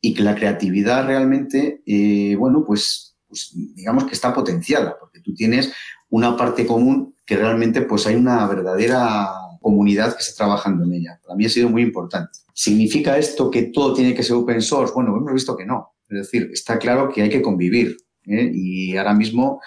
[0.00, 5.34] y que la creatividad realmente, eh, bueno, pues, pues, digamos que está potenciada, porque tú
[5.34, 5.70] tienes
[6.08, 9.28] una parte común que realmente pues hay una verdadera
[9.60, 11.20] comunidad que está trabajando en ella.
[11.22, 12.38] Para mí ha sido muy importante.
[12.54, 14.94] ¿Significa esto que todo tiene que ser open source?
[14.94, 15.92] Bueno, hemos visto que no.
[16.10, 17.96] Es decir, está claro que hay que convivir.
[18.26, 18.50] ¿eh?
[18.52, 19.60] Y ahora mismo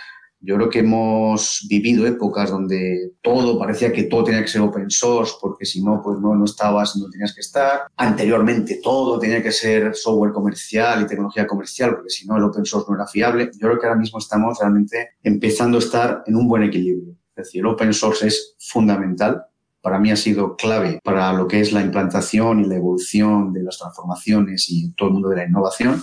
[0.45, 4.89] yo creo que hemos vivido épocas donde todo parecía que todo tenía que ser open
[4.89, 7.83] source porque si no, pues no, no estabas, no tenías que estar.
[7.95, 12.65] Anteriormente todo tenía que ser software comercial y tecnología comercial porque si no el open
[12.65, 13.51] source no era fiable.
[13.53, 17.15] Yo creo que ahora mismo estamos realmente empezando a estar en un buen equilibrio.
[17.37, 19.45] Es decir, el open source es fundamental
[19.83, 23.63] para mí ha sido clave para lo que es la implantación y la evolución de
[23.63, 26.01] las transformaciones y todo el mundo de la innovación.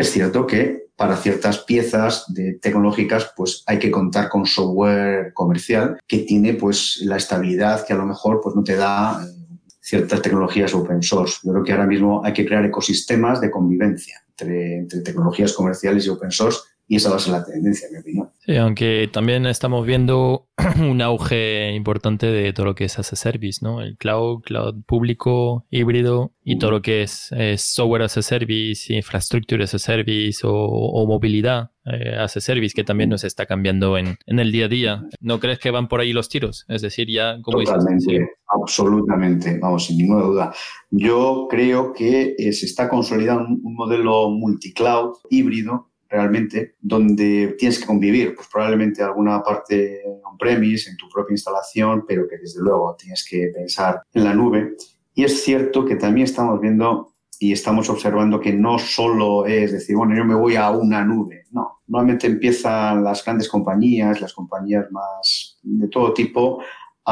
[0.00, 2.24] Es cierto que para ciertas piezas
[2.62, 7.96] tecnológicas pues hay que contar con software comercial que tiene pues la estabilidad que a
[7.96, 11.40] lo mejor pues no te da eh, ciertas tecnologías open source.
[11.42, 16.08] Yo creo que ahora mismo hay que crear ecosistemas de convivencia entre tecnologías comerciales y
[16.08, 18.30] open source y esa va a ser la tendencia, en mi opinión.
[18.40, 20.48] Sí, aunque también estamos viendo
[20.80, 23.80] un auge importante de todo lo que es as a service, ¿no?
[23.80, 29.62] El cloud, cloud público, híbrido y todo lo que es, software as a service, infraestructura
[29.62, 34.16] as a service o, movilidad eh, as a service, que también nos está cambiando en,
[34.26, 35.04] en, el día a día.
[35.20, 36.64] ¿No crees que van por ahí los tiros?
[36.66, 40.52] Es decir, ya como Totalmente, absolutamente, vamos, sin ninguna duda.
[40.90, 47.86] Yo creo que eh, se está consolidando un modelo multicloud híbrido realmente, donde tienes que
[47.86, 53.26] convivir, pues probablemente alguna parte on-premise, en tu propia instalación, pero que desde luego tienes
[53.28, 54.76] que pensar en la nube.
[55.14, 59.96] Y es cierto que también estamos viendo y estamos observando que no solo es decir,
[59.96, 61.80] bueno, yo me voy a una nube, no.
[61.86, 66.62] Normalmente empiezan las grandes compañías, las compañías más de todo tipo,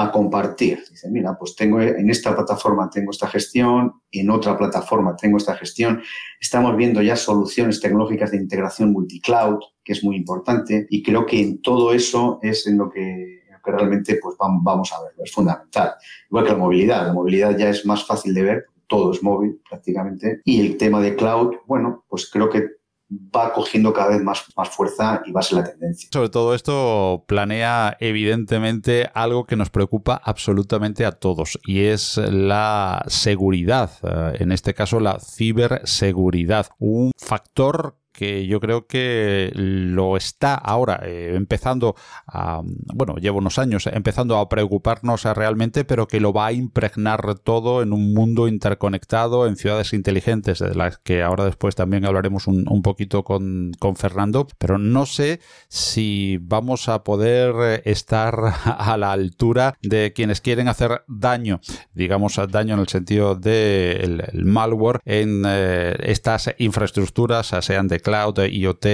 [0.04, 0.82] a compartir.
[0.90, 5.54] Dice, mira, pues tengo en esta plataforma tengo esta gestión, en otra plataforma tengo esta
[5.56, 6.02] gestión.
[6.40, 11.40] Estamos viendo ya soluciones tecnológicas de integración multicloud, que es muy importante, y creo que
[11.40, 15.92] en todo eso es en lo que, realmente pues vamos a verlo, es fundamental.
[16.30, 19.60] Igual que la movilidad, la movilidad ya es más fácil de ver, todo es móvil
[19.68, 22.77] prácticamente, y el tema de cloud, bueno, pues creo que
[23.10, 26.08] va cogiendo cada vez más, más fuerza y va a ser la tendencia.
[26.12, 33.04] Sobre todo esto planea evidentemente algo que nos preocupa absolutamente a todos y es la
[33.08, 40.56] seguridad, eh, en este caso la ciberseguridad, un factor que yo creo que lo está
[40.56, 41.94] ahora eh, empezando
[42.26, 47.38] a, bueno, llevo unos años empezando a preocuparnos realmente, pero que lo va a impregnar
[47.38, 52.48] todo en un mundo interconectado, en ciudades inteligentes, de las que ahora después también hablaremos
[52.48, 58.96] un, un poquito con, con Fernando, pero no sé si vamos a poder estar a
[58.96, 61.60] la altura de quienes quieren hacer daño,
[61.94, 68.38] digamos daño en el sentido del de malware en eh, estas infraestructuras, sean de cloud,
[68.38, 68.86] IoT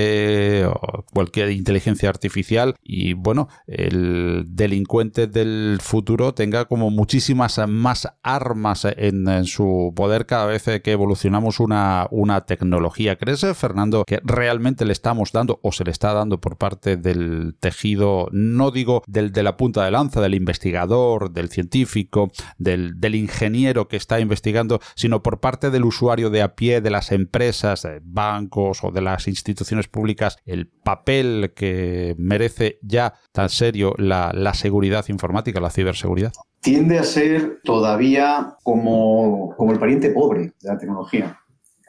[0.66, 8.86] o cualquier inteligencia artificial y bueno, el delincuente del futuro tenga como muchísimas más armas
[8.96, 13.16] en, su poder cada vez que evolucionamos una, una tecnología.
[13.16, 17.56] ¿Crees, Fernando, que realmente le estamos dando o se le está dando por parte del
[17.60, 23.14] tejido, no digo del de la punta de lanza, del investigador, del científico, del, del
[23.14, 27.86] ingeniero que está investigando, sino por parte del usuario de a pie, de las empresas,
[28.02, 35.04] bancos o de las instituciones públicas el papel que merece ya tan serio la, seguridad
[35.08, 36.32] informática, la ciberseguridad?
[36.60, 41.38] Tiende a ser todavía como, como el pariente pobre de la tecnología,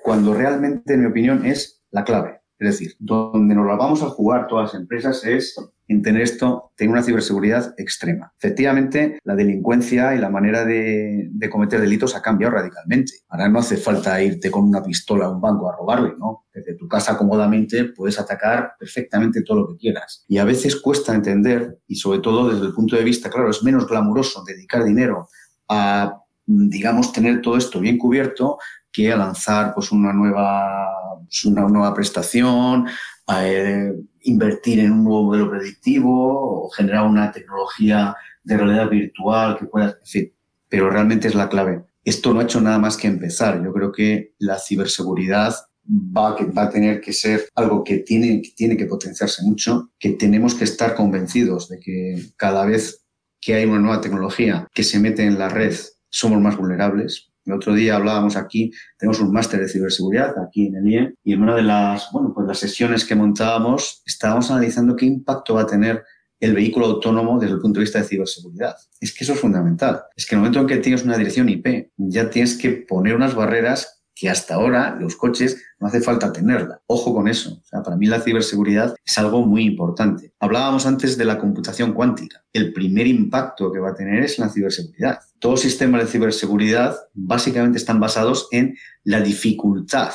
[0.04, 2.42] cuando realmente, en mi opinión, es la clave.
[2.60, 5.56] Es decir, donde nos la vamos a jugar todas las empresas es
[5.88, 8.34] en tener esto, tener una ciberseguridad extrema.
[8.38, 13.14] Efectivamente, la delincuencia y la manera de, cometer delitos ha cambiado radicalmente.
[13.30, 16.46] Ahora no hace falta irte con una pistola a un banco a robarle, ¿no?
[16.54, 20.26] Desde tu casa cómodamente puedes atacar perfectamente todo lo que quieras.
[20.28, 23.62] Y a veces cuesta entender, y sobre todo desde el punto de vista, claro, es
[23.64, 25.28] menos glamuroso dedicar dinero
[25.70, 28.58] a digamos, tener todo esto bien cubierto
[28.92, 30.88] que a lanzar pues, una, nueva,
[31.24, 32.88] pues, una nueva prestación,
[33.28, 33.94] a, eh,
[34.26, 39.98] invertir en un nuevo modelo predictivo o generar una tecnología de realidad virtual que pueda,
[40.14, 40.34] en
[40.70, 41.84] pero realmente es la clave.
[42.04, 43.64] Esto no ha hecho nada más que empezar.
[43.64, 45.56] Yo creo que la ciberseguridad
[45.88, 48.42] va, a tener que ser algo que tiene
[48.78, 53.06] que potenciarse mucho, que tenemos que estar convencidos de que cada vez
[53.40, 55.76] que hay una nueva tecnología que se mete en la red,
[56.10, 60.76] somos más vulnerables, el otro día hablábamos aquí, tenemos un máster de ciberseguridad aquí en
[60.76, 64.96] el IE y en una de las, bueno, pues las sesiones que montábamos estábamos analizando
[64.96, 66.04] qué impacto va a tener
[66.40, 68.76] el vehículo autónomo desde el punto de vista de ciberseguridad.
[69.00, 70.04] Es que eso es fundamental.
[70.16, 73.16] Es que en el momento en que tienes una dirección IP, ya tienes que poner
[73.16, 76.82] unas barreras que hasta ahora los coches no hace falta tenerla.
[76.88, 77.60] Ojo con eso.
[77.62, 80.34] O sea, para mí la ciberseguridad es algo muy importante.
[80.40, 82.44] Hablábamos antes de la computación cuántica.
[82.54, 85.20] El primer impacto que va a tener es la ciberseguridad.
[85.40, 90.14] Todos sistemas de ciberseguridad básicamente están basados en la dificultad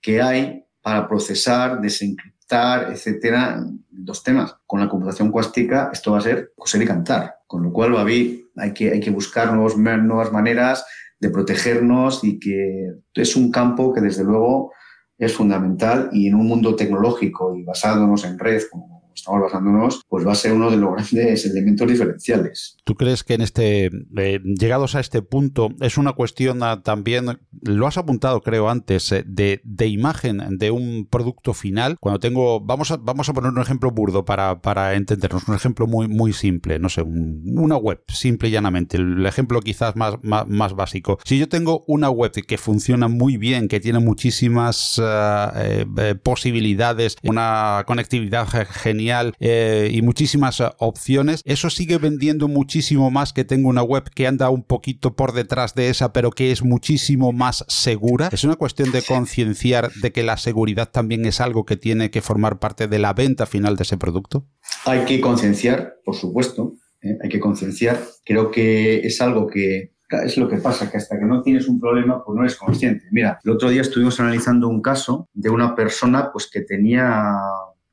[0.00, 4.56] que hay para procesar, desencriptar, etcétera, dos temas.
[4.66, 8.02] Con la computación cuántica esto va a ser coser y cantar, con lo cual va
[8.02, 10.84] hay que, hay que buscar nuevos, nuevas maneras
[11.24, 14.72] de protegernos y que es un campo que desde luego
[15.16, 20.26] es fundamental y en un mundo tecnológico y basándonos en red como estamos basándonos, pues
[20.26, 22.76] va a ser uno de los grandes elementos diferenciales.
[22.84, 27.86] ¿Tú crees que en este, eh, llegados a este punto, es una cuestión también, lo
[27.86, 31.96] has apuntado creo antes, eh, de, de, imagen de un producto final?
[32.00, 35.86] Cuando tengo, vamos a, vamos a poner un ejemplo burdo para, para entendernos, un ejemplo
[35.86, 40.46] muy, muy simple, no sé, una web, simple y llanamente, el ejemplo quizás más, más,
[40.48, 41.18] más, básico.
[41.24, 47.84] Si yo tengo una web que funciona muy bien, que tiene muchísimas eh, posibilidades, una
[47.86, 54.26] conectividad genial y muchísimas opciones, eso sigue vendiendo muchísimo más que tengo una web que
[54.26, 58.28] anda un poquito por detrás de esa, pero que es muchísimo más segura.
[58.32, 62.22] Es una cuestión de concienciar de que la seguridad también es algo que tiene que
[62.22, 64.46] formar parte de la venta final de ese producto.
[64.84, 67.16] Hay que concienciar, por supuesto, ¿eh?
[67.22, 68.00] hay que concienciar.
[68.24, 69.94] Creo que es algo que
[70.24, 73.06] es lo que pasa, que hasta que no tienes un problema, pues no eres consciente.
[73.10, 77.34] Mira, el otro día estuvimos analizando un caso de una persona pues, que tenía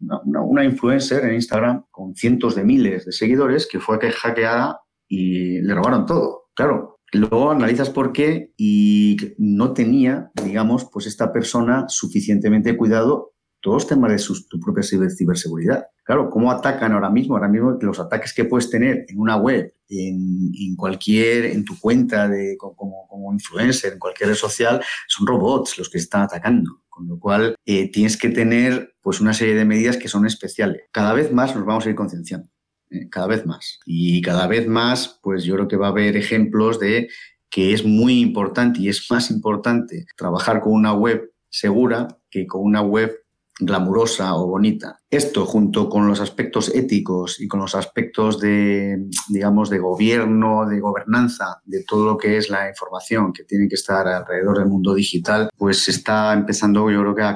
[0.02, 5.74] una, influencer en Instagram con cientos de miles de seguidores que fue hackeada y le
[5.74, 6.50] robaron todo.
[6.54, 13.32] Claro, luego analizas por qué y no tenía, digamos, pues esta persona suficientemente cuidado
[13.62, 15.86] todos los temas de su, tu propia ciberseguridad.
[16.04, 17.36] Claro, ¿cómo atacan ahora mismo?
[17.36, 22.28] Ahora mismo los ataques que puedes tener en una web, en, cualquier, en tu cuenta
[22.28, 26.82] de, como, como, influencer, en cualquier red social, son robots los que están atacando.
[26.90, 30.84] Con lo cual, eh, tienes que tener pues, una serie de medidas que son especiales.
[30.92, 32.50] Cada vez más nos vamos a ir concienciando,
[32.90, 33.80] eh, cada vez más.
[33.86, 37.10] Y cada vez más, pues yo creo que va a haber ejemplos de
[37.50, 42.64] que es muy importante y es más importante trabajar con una web segura que con
[42.64, 43.21] una web
[43.62, 45.00] glamurosa o bonita.
[45.10, 50.80] Esto junto con los aspectos éticos y con los aspectos de, digamos, de gobierno, de
[50.80, 54.94] gobernanza, de todo lo que es la información que tiene que estar alrededor del mundo
[54.94, 57.36] digital, pues está empezando yo creo que a,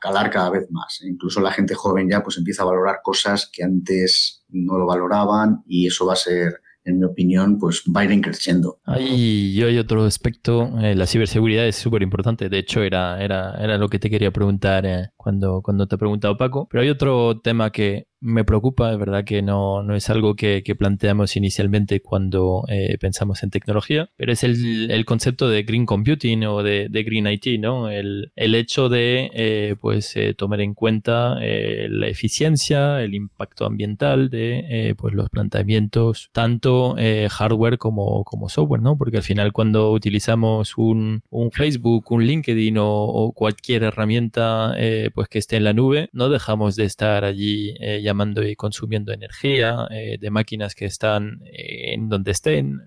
[0.00, 1.00] calar cada vez más.
[1.02, 5.62] Incluso la gente joven ya pues empieza a valorar cosas que antes no lo valoraban
[5.66, 8.80] y eso va a ser en mi opinión, pues va a ir creciendo.
[8.98, 13.76] y hay otro aspecto, eh, la ciberseguridad es súper importante, de hecho era, era, era
[13.76, 17.38] lo que te quería preguntar eh, cuando, cuando te he preguntado Paco, pero hay otro
[17.40, 22.00] tema que me preocupa, es verdad que no, no es algo que, que planteamos inicialmente
[22.00, 26.88] cuando eh, pensamos en tecnología, pero es el, el, concepto de green computing o de,
[26.88, 27.90] de green IT, ¿no?
[27.90, 34.30] El, el hecho de eh, pues, eh, tomar en cuenta la eficiencia, el impacto ambiental
[34.30, 36.96] de pues, los planteamientos, tanto
[37.30, 38.96] hardware como, como software, ¿no?
[38.96, 44.74] Porque al final cuando utilizamos un, un Facebook, un LinkedIn o, o cualquier herramienta
[45.18, 49.88] pues que esté en la nube, no dejamos de estar allí llamando y consumiendo energía,
[49.90, 52.82] eh, de máquinas que están eh, en donde estén,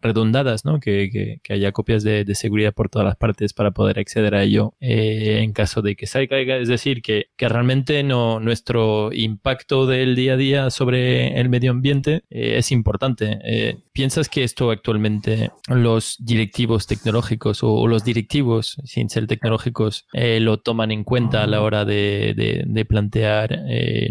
[0.00, 0.80] redundadas, ¿no?
[0.80, 5.40] Que, haya copias de, seguridad por todas las partes para poder acceder a ello eh,
[5.42, 6.56] en caso de que se caiga.
[6.56, 12.22] Es decir, que, realmente no, nuestro impacto del día a día sobre el medio ambiente
[12.30, 13.38] eh, es importante.
[13.44, 20.60] Eh, ¿Piensas que esto actualmente los directivos tecnológicos o, los directivos, sin ser tecnológicos, lo
[20.60, 23.58] toman en cuenta a la hora de, de, plantear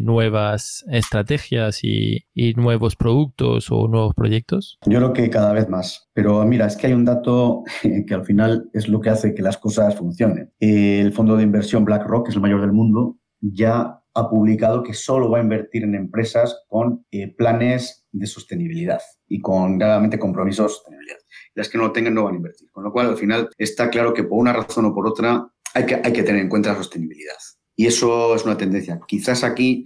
[0.02, 4.78] nuevas estrategias y, y nuevos productos o nuevos proyectos?
[4.86, 7.64] Yo creo que cada vez más pero mira, es que hay un dato
[8.08, 10.52] que al final es lo que hace que las cosas funcionen.
[10.60, 14.96] El fondo de inversión BlackRock, que es el mayor del mundo, ya ha publicado que
[14.96, 20.66] solo va a invertir en empresas con eh, planes de sostenibilidad y con claramente compromisos
[20.66, 21.18] de sostenibilidad.
[21.54, 22.72] Las que no lo tengan no van a invertir.
[22.72, 25.86] Con lo cual, al final, está claro que por una razón o por otra hay
[25.86, 27.36] que, hay que tener en cuenta la sostenibilidad.
[27.76, 29.00] Y eso es una tendencia.
[29.08, 29.84] Quizás aquí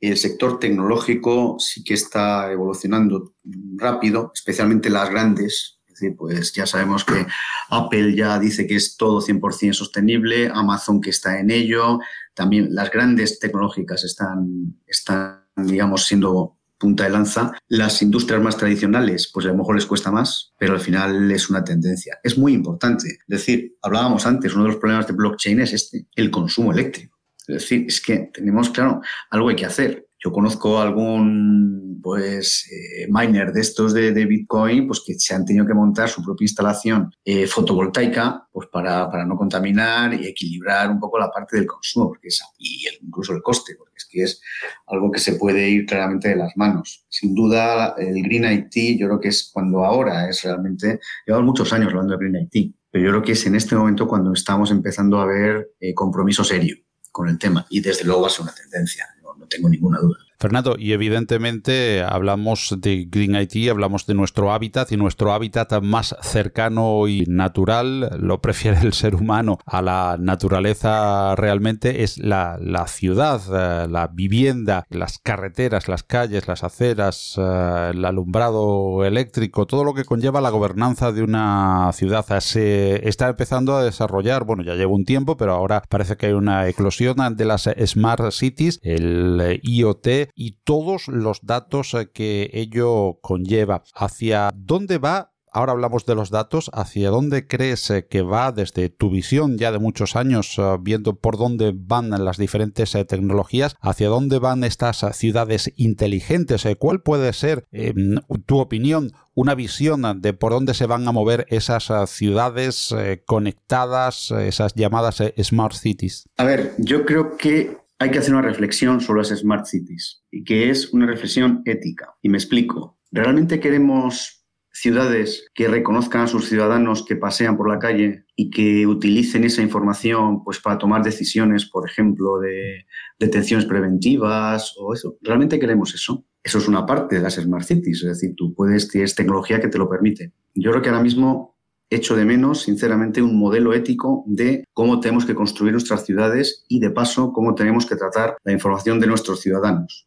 [0.00, 3.34] el sector tecnológico sí que está evolucionando
[3.76, 5.80] rápido, especialmente las grandes.
[5.86, 7.26] Es decir, pues ya sabemos que
[7.68, 11.98] Apple ya dice que es todo 100% sostenible, Amazon que está en ello,
[12.36, 17.52] también las grandes tecnológicas están, están digamos, siendo punta de lanza.
[17.68, 21.48] Las industrias más tradicionales, pues a lo mejor les cuesta más, pero al final es
[21.48, 22.18] una tendencia.
[22.22, 23.08] Es muy importante.
[23.08, 27.16] Es decir, hablábamos antes, uno de los problemas de blockchain es este, el consumo eléctrico.
[27.48, 30.05] Es decir, es que tenemos, claro, algo hay que hacer.
[30.26, 35.64] Yo conozco algún pues eh, miner de estos de, Bitcoin pues que se han tenido
[35.64, 40.98] que montar su propia instalación eh, fotovoltaica pues para, para, no contaminar y equilibrar un
[40.98, 44.42] poco la parte del consumo porque es, y incluso el coste porque es que es
[44.88, 47.06] algo que se puede ir claramente de las manos.
[47.08, 51.72] Sin duda el Green IT yo creo que es cuando ahora es realmente, llevamos muchos
[51.72, 54.72] años hablando de Green IT, pero yo creo que es en este momento cuando estamos
[54.72, 56.74] empezando a ver eh, compromiso serio
[57.12, 59.06] con el tema y desde luego va a ser una tendencia,
[59.46, 60.25] tengo ninguna duda.
[60.38, 66.14] Fernando, y evidentemente hablamos de Green IT, hablamos de nuestro hábitat y nuestro hábitat más
[66.20, 73.40] cercano y natural, lo prefiere el ser humano a la naturaleza realmente, es la, ciudad,
[73.50, 79.94] eh, la vivienda, las carreteras, las calles, las aceras, eh, el alumbrado eléctrico, todo lo
[79.94, 82.26] que conlleva la gobernanza de una ciudad.
[82.40, 86.32] Se está empezando a desarrollar, bueno, ya lleva un tiempo, pero ahora parece que hay
[86.32, 93.82] una eclosión de las Smart Cities, el IoT y todos los datos que ello conlleva.
[93.94, 98.90] ¿Hacia dónde va ahora hablamos de los datos, ¿hacia dónde crees eh, que va desde
[98.90, 103.74] tu visión ya de muchos años, eh, viendo por dónde van las diferentes eh, tecnologías,
[103.80, 106.66] hacia dónde van estas ciudades inteligentes?
[106.78, 111.46] ¿Cuál puede ser, en tu opinión, una visión de por dónde se van a mover
[111.48, 116.28] esas ciudades conectadas, esas llamadas smart cities?
[116.36, 120.44] A ver, yo creo que hay que hacer una reflexión sobre las smart cities y
[120.44, 122.14] que es una reflexión ética.
[122.22, 122.98] Y me explico.
[123.10, 128.86] ¿Realmente queremos ciudades que reconozcan a sus ciudadanos que pasean por la calle y que
[128.86, 132.84] utilicen esa información pues, para tomar decisiones, por ejemplo, de
[133.18, 135.16] detenciones preventivas o eso.
[135.22, 136.26] ¿Realmente queremos eso?
[136.42, 139.68] Eso es una parte de las Smart Cities, es decir, tú puedes, tienes tecnología que
[139.68, 140.32] te lo permite.
[140.54, 141.55] Yo creo que ahora mismo
[141.90, 146.80] echo de menos, sinceramente, un modelo ético de cómo tenemos que construir nuestras ciudades y,
[146.80, 150.06] de paso, cómo tenemos que tratar la información de nuestros ciudadanos.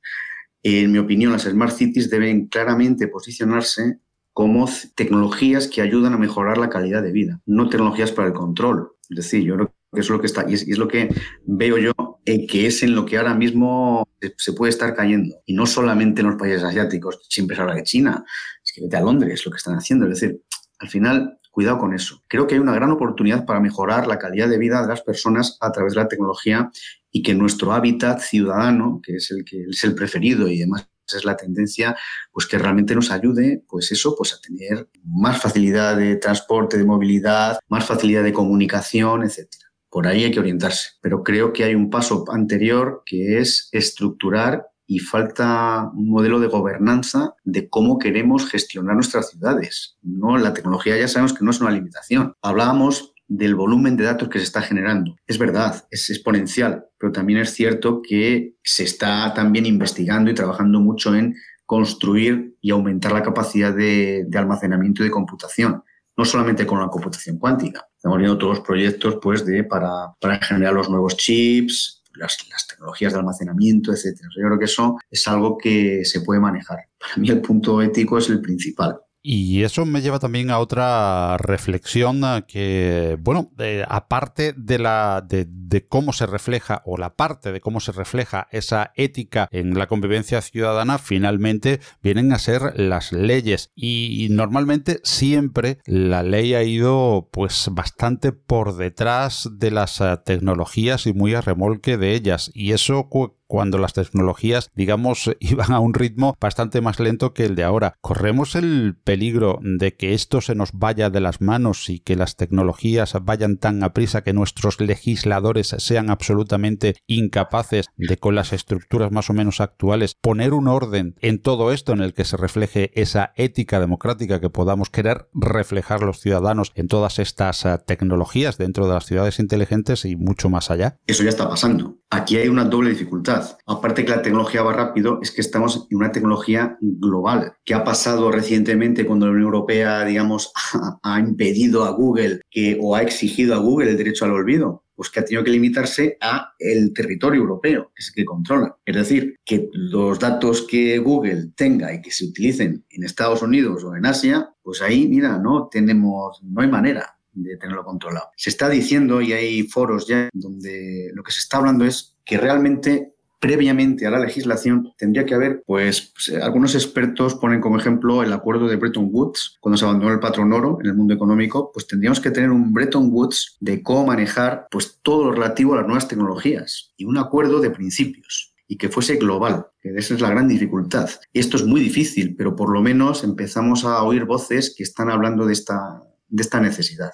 [0.61, 3.99] En mi opinión, las Smart Cities deben claramente posicionarse
[4.33, 8.91] como tecnologías que ayudan a mejorar la calidad de vida, no tecnologías para el control.
[9.09, 11.09] Es decir, yo creo que es lo que está, y es, lo que
[11.45, 11.91] veo yo,
[12.25, 14.07] eh, que es en lo que ahora mismo
[14.37, 15.35] se puede estar cayendo.
[15.45, 18.23] Y no solamente en los países asiáticos, siempre se habla de China,
[18.63, 20.05] es que vete a Londres, lo que están haciendo.
[20.05, 20.41] Es decir,
[20.79, 22.23] al final, cuidado con eso.
[22.29, 25.57] Creo que hay una gran oportunidad para mejorar la calidad de vida de las personas
[25.59, 26.71] a través de la tecnología
[27.11, 31.25] y que nuestro hábitat ciudadano, que es el que es el preferido y demás es
[31.25, 31.97] la tendencia,
[32.31, 36.85] pues que realmente nos ayude, pues eso, pues a tener más facilidad de transporte, de
[36.85, 39.65] movilidad, más facilidad de comunicación, etcétera.
[39.89, 40.91] Por ahí hay que orientarse.
[41.01, 46.47] Pero creo que hay un paso anterior que es estructurar y falta un modelo de
[46.47, 49.97] gobernanza de cómo queremos gestionar nuestras ciudades.
[50.01, 52.33] No, la tecnología ya sabemos que no es una limitación.
[52.41, 55.15] Hablábamos del volumen de datos que se está generando.
[55.27, 60.79] Es verdad, es exponencial, pero también es cierto que se está también investigando y trabajando
[60.79, 61.35] mucho en
[61.67, 65.83] construir y aumentar la capacidad de, almacenamiento y de computación,
[66.17, 67.87] no solamente con la computación cuántica.
[67.95, 72.67] Estamos viendo todos los proyectos pues, de, para, para generar los nuevos chips, las, las,
[72.67, 74.19] tecnologías de almacenamiento, etc.
[74.37, 76.79] Yo creo que eso es algo que se puede manejar.
[76.99, 78.99] Para mí el punto ético es el principal.
[79.21, 83.51] Y eso me lleva también a otra reflexión que, bueno,
[83.87, 88.91] aparte de la de, cómo se refleja o la parte de cómo se refleja esa
[88.95, 93.71] ética en la convivencia ciudadana, finalmente vienen a ser las leyes.
[93.75, 101.07] Y, normalmente siempre la ley ha ido pues bastante por detrás de las eh, tecnologías
[101.07, 102.51] y muy a remolque de ellas.
[102.53, 103.09] Y eso
[103.49, 107.95] cuando las tecnologías, digamos, iban a un ritmo bastante más lento que el de ahora.
[107.99, 112.35] Corremos el peligro de que esto se nos vaya de las manos y que las
[112.35, 119.11] tecnologías vayan tan a prisa que nuestros legisladores sean absolutamente incapaces de con las estructuras
[119.11, 122.91] más o menos actuales poner un orden en todo esto en el que se refleje
[122.93, 128.87] esa ética democrática que podamos querer reflejar los ciudadanos en todas estas eh, tecnologías dentro
[128.87, 130.97] de las ciudades inteligentes y mucho más allá.
[131.07, 131.97] Eso ya está pasando.
[132.09, 133.38] Aquí hay una doble dificultad.
[133.65, 137.53] Aparte que la tecnología va rápido, es que estamos en una tecnología global.
[137.65, 140.51] ¿Qué ha pasado recientemente cuando la Unión Europea, digamos,
[141.03, 144.83] ha, impedido a Google que, o ha exigido a Google el derecho al olvido?
[144.95, 148.75] Pues que ha tenido que limitarse a el territorio europeo, que es el que controla.
[148.85, 153.85] Es decir, que los datos que Google tenga y que se utilicen en Estados Unidos
[153.85, 158.29] o en Asia, pues ahí, mira, no tenemos, no hay manera de tenerlo controlado.
[158.35, 162.37] Se está diciendo, y hay foros ya donde lo que se está hablando es que
[162.37, 167.77] realmente previamente a la legislación tendría que haber, pues, pues eh, algunos expertos ponen como
[167.77, 171.13] ejemplo el acuerdo de Bretton Woods, cuando se abandonó el patrón oro en el mundo
[171.13, 175.73] económico, pues tendríamos que tener un Bretton Woods de cómo manejar pues todo lo relativo
[175.73, 180.21] a las nuevas tecnologías y un acuerdo de principios y que fuese global, esa es
[180.21, 181.09] la gran dificultad.
[181.33, 185.47] Esto es muy difícil, pero por lo menos empezamos a oír voces que están hablando
[185.47, 187.11] de esta, de esta necesidad.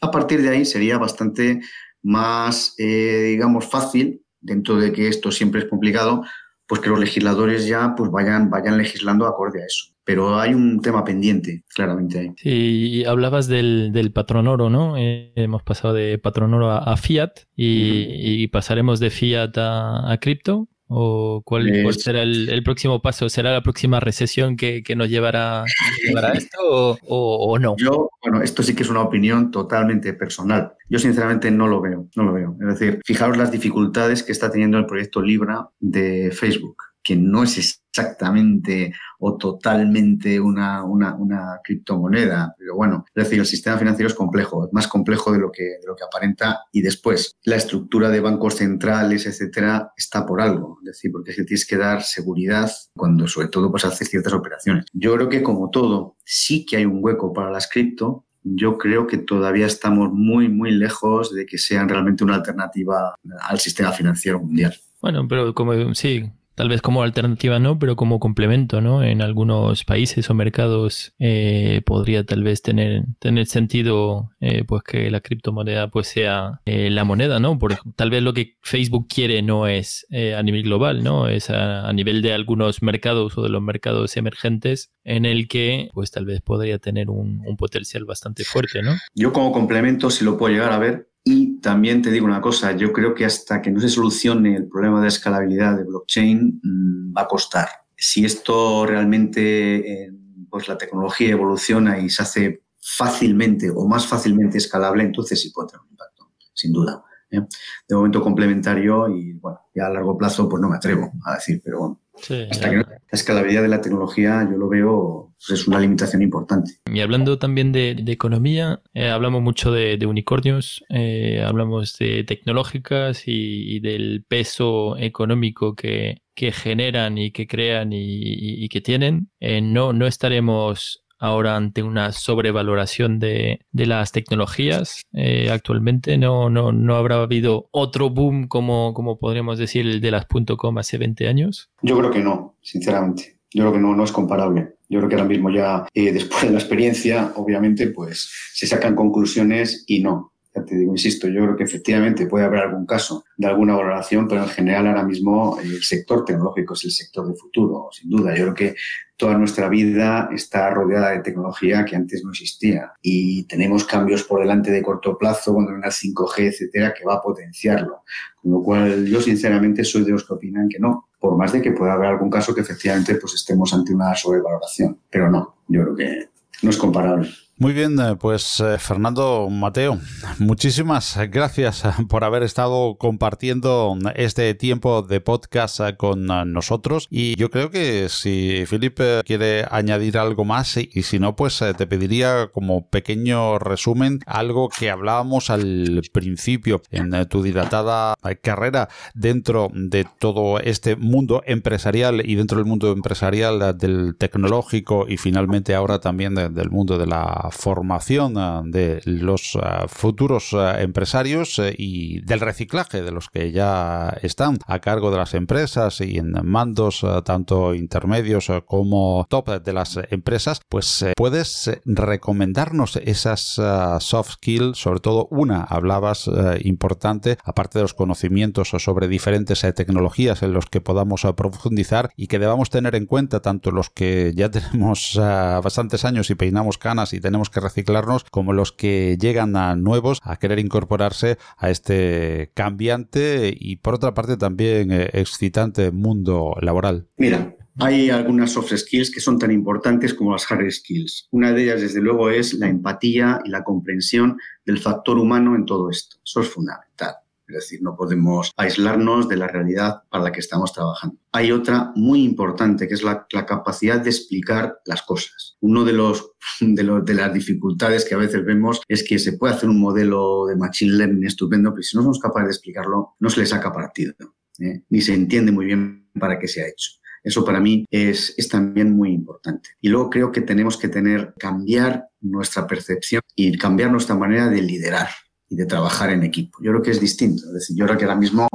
[0.00, 1.60] A partir de ahí sería bastante
[2.02, 6.22] más, eh, digamos, fácil, dentro de que esto siempre es complicado,
[6.66, 9.86] pues que los legisladores ya pues vayan, vayan legislando acorde a eso.
[10.04, 12.32] Pero hay un tema pendiente, claramente ahí.
[12.36, 14.96] Sí, hablabas del, del patrón oro, ¿no?
[14.96, 20.68] Eh, hemos pasado de patrón oro a, fiat y, pasaremos de fiat a, a cripto
[20.94, 23.28] ¿O cuál, será el, próximo paso?
[23.28, 27.76] ¿Será la próxima recesión que, nos llevará, a esto o, no?
[27.78, 30.74] Yo, bueno, esto sí que es una opinión totalmente personal.
[30.88, 32.56] Yo sinceramente no lo veo, no lo veo.
[32.60, 37.42] Es decir, fijaros las dificultades que está teniendo el proyecto Libra de Facebook que no
[37.42, 44.14] es exactamente o totalmente una, una, criptomoneda, pero bueno, es decir, el sistema financiero es
[44.14, 48.08] complejo, es más complejo de lo que, de lo que aparenta y después la estructura
[48.08, 52.70] de bancos centrales, etcétera, está por algo, es decir, porque es tienes que dar seguridad
[52.96, 54.86] cuando sobre todo pues haces ciertas operaciones.
[54.92, 59.06] Yo creo que como todo, sí que hay un hueco para las cripto, yo creo
[59.06, 64.40] que todavía estamos muy, muy lejos de que sean realmente una alternativa al sistema financiero
[64.40, 64.74] mundial.
[65.00, 69.02] Bueno, pero como sí, tal vez como alternativa no, pero como complemento, ¿no?
[69.02, 75.10] En algunos países o mercados eh, podría tal vez tener, tener sentido eh, pues que
[75.10, 77.58] la criptomoneda pues sea eh, la moneda, ¿no?
[77.58, 81.28] Por, tal vez lo que Facebook quiere no es a nivel global, ¿no?
[81.28, 86.10] Es a, nivel de algunos mercados o de los mercados emergentes en el que pues
[86.10, 88.92] tal vez podría tener un, un potencial bastante fuerte, ¿no?
[89.14, 92.72] Yo como complemento, si lo puedo llegar a ver, y también te digo una cosa,
[92.72, 97.16] yo creo que hasta que no se solucione el problema de escalabilidad de blockchain mm,
[97.16, 97.68] va a costar.
[97.96, 100.12] Si esto realmente, eh,
[100.50, 105.68] pues la tecnología evoluciona y se hace fácilmente o más fácilmente escalable, entonces sí puede
[105.68, 107.04] tener un impacto, sin duda.
[107.30, 107.40] ¿eh?
[107.88, 111.62] De momento complementario y bueno, ya a largo plazo pues no me atrevo a decir,
[111.64, 115.80] pero bueno, hasta que la escalabilidad de la tecnología yo lo veo pues es una
[115.80, 116.78] limitación importante.
[116.92, 123.80] Y hablando también de, economía, eh, hablamos mucho de, unicornios, eh, hablamos de tecnológicas y,
[123.80, 129.30] del peso económico que, que, generan y que crean y, que tienen.
[129.40, 136.18] Eh, no, no estaremos ahora ante una sobrevaloración de, las tecnologías eh, actualmente.
[136.18, 140.78] No, no, no habrá habido otro boom como, como podríamos decir el de las .com
[140.78, 141.70] hace 20 años.
[141.80, 143.38] Yo creo que no, sinceramente.
[143.52, 144.74] Yo creo que no, no es comparable.
[144.88, 148.96] Yo creo que ahora mismo ya, eh, después de la experiencia, obviamente, pues se sacan
[148.96, 153.24] conclusiones y no ya te digo, insisto, yo creo que efectivamente puede haber algún caso
[153.36, 157.34] de alguna valoración, pero en general ahora mismo el sector tecnológico es el sector de
[157.34, 158.34] futuro, sin duda.
[158.36, 158.74] Yo creo que
[159.16, 164.40] toda nuestra vida está rodeada de tecnología que antes no existía y tenemos cambios por
[164.40, 168.02] delante de corto plazo cuando venga el 5G, etcétera, que va a potenciarlo.
[168.42, 171.62] Con lo cual, yo sinceramente soy de los que opinan que no, por más de
[171.62, 175.82] que pueda haber algún caso que efectivamente pues estemos ante una sobrevaloración, pero no, yo
[175.82, 176.28] creo que
[176.62, 177.30] no es comparable.
[177.58, 180.00] Muy bien, eh, pues eh, Fernando Mateo,
[180.38, 187.06] muchísimas gracias eh, por haber estado compartiendo este tiempo de podcast con nosotros.
[187.10, 191.86] Y yo creo que si Felipe quiere añadir algo más y si no, pues te
[191.86, 200.06] pediría como pequeño resumen algo que hablábamos al principio en tu dilatada carrera dentro de
[200.18, 206.34] todo este mundo empresarial y dentro del mundo empresarial del tecnológico y finalmente ahora también
[206.34, 213.02] del mundo de la formación eh, de los eh, futuros eh, empresarios y del reciclaje
[213.02, 218.50] de los que ya están a cargo de las empresas y en mandos tanto intermedios
[218.66, 223.60] como top de las empresas, pues puedes recomendarnos esas
[224.00, 226.30] soft skills, sobre todo una, hablabas
[226.62, 232.38] importante, aparte de los conocimientos sobre diferentes tecnologías en los que podamos profundizar y que
[232.38, 237.20] debamos tener en cuenta tanto los que ya tenemos bastantes años y peinamos canas y
[237.20, 243.54] tenemos que reciclarnos como los que llegan a nuevos a querer incorporarse a este cambiante
[243.58, 247.08] y por otra parte también eh, excitante mundo laboral?
[247.16, 251.28] Mira, hay algunas soft skills que son tan importantes como las hard skills.
[251.30, 255.64] Una de ellas, desde luego, es la empatía y la comprensión del factor humano en
[255.64, 256.16] todo esto.
[256.24, 257.14] Eso es fundamental.
[257.48, 261.16] Es decir, no podemos aislarnos de la realidad para la que estamos trabajando.
[261.32, 265.56] Hay otra muy importante, que es la, capacidad de explicar las cosas.
[265.60, 269.68] Uno de, los, de, las dificultades que a veces vemos es que se puede hacer
[269.68, 273.40] un modelo de machine learning estupendo, pero si no somos capaces de explicarlo, no se
[273.40, 274.14] le saca partido,
[274.58, 274.82] ¿eh?
[274.88, 276.92] ni se entiende muy bien para qué se ha hecho.
[277.24, 279.70] Eso para mí es, es, también muy importante.
[279.80, 284.60] Y luego creo que tenemos que tener, cambiar nuestra percepción y cambiar nuestra manera de
[284.60, 285.08] liderar
[285.52, 286.58] y de trabajar en equipo.
[286.62, 287.42] Yo creo que es distinto.
[287.74, 288.48] Yo creo que ahora mismo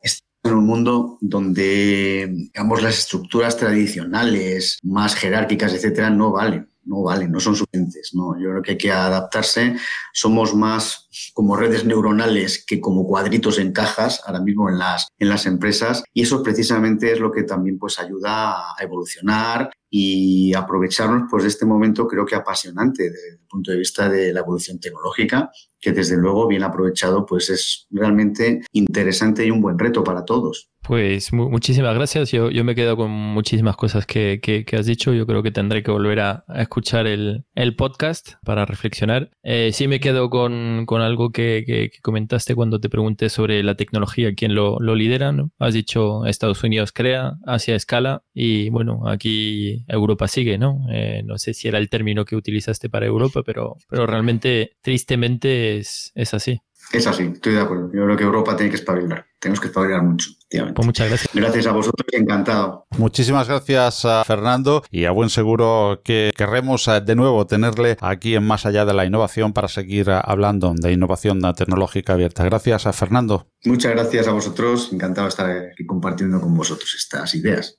[0.00, 7.02] estamos en un mundo donde, digamos, las estructuras tradicionales, más jerárquicas, etcétera, no valen no
[7.02, 8.12] valen, no son suficientes.
[8.12, 9.76] Yo creo que hay que adaptarse.
[10.12, 15.28] Somos más como redes neuronales que como cuadritos en cajas ahora mismo en las, en
[15.28, 21.22] las empresas y eso precisamente es lo que también pues ayuda a evolucionar y aprovecharnos
[21.30, 24.78] pues, de este momento creo que apasionante desde el punto de vista de la evolución
[24.78, 30.26] tecnológica, que desde luego bien aprovechado pues es realmente interesante y un buen reto para
[30.26, 30.70] todos.
[30.86, 32.30] Pues muchísimas gracias.
[32.30, 35.12] Yo, yo, me quedo con muchísimas cosas que, que, has dicho.
[35.12, 39.32] Yo creo que tendré que volver a, escuchar el, el, podcast para reflexionar.
[39.42, 43.74] Eh, sí me quedo con, con algo que, que, comentaste cuando te pregunté sobre la
[43.74, 45.32] tecnología, quién lo, lo lidera.
[45.32, 45.50] ¿no?
[45.58, 50.86] Has dicho Estados Unidos crea, Asia escala y bueno, aquí Europa sigue, ¿no?
[50.92, 55.78] Eh, no sé si era el término que utilizaste para Europa, pero, pero realmente, tristemente,
[55.78, 56.60] es, es así.
[56.92, 57.90] Es así, estoy de acuerdo.
[57.92, 59.25] Yo creo que Europa tiene que espabilar.
[59.38, 60.30] Tenemos que espabilar mucho.
[60.48, 61.34] Pues muchas gracias.
[61.34, 62.86] Gracias a vosotros, encantado.
[62.96, 68.36] Muchísimas gracias a Fernando y a buen seguro que querremos eh, de nuevo tenerle aquí
[68.36, 72.44] en Más allá de la innovación para seguir eh, hablando de innovación tecnológica abierta.
[72.44, 73.48] Gracias a Fernando.
[73.64, 74.90] Muchas gracias a vosotros.
[74.92, 77.78] Encantado de estar aquí compartiendo con vosotros estas ideas.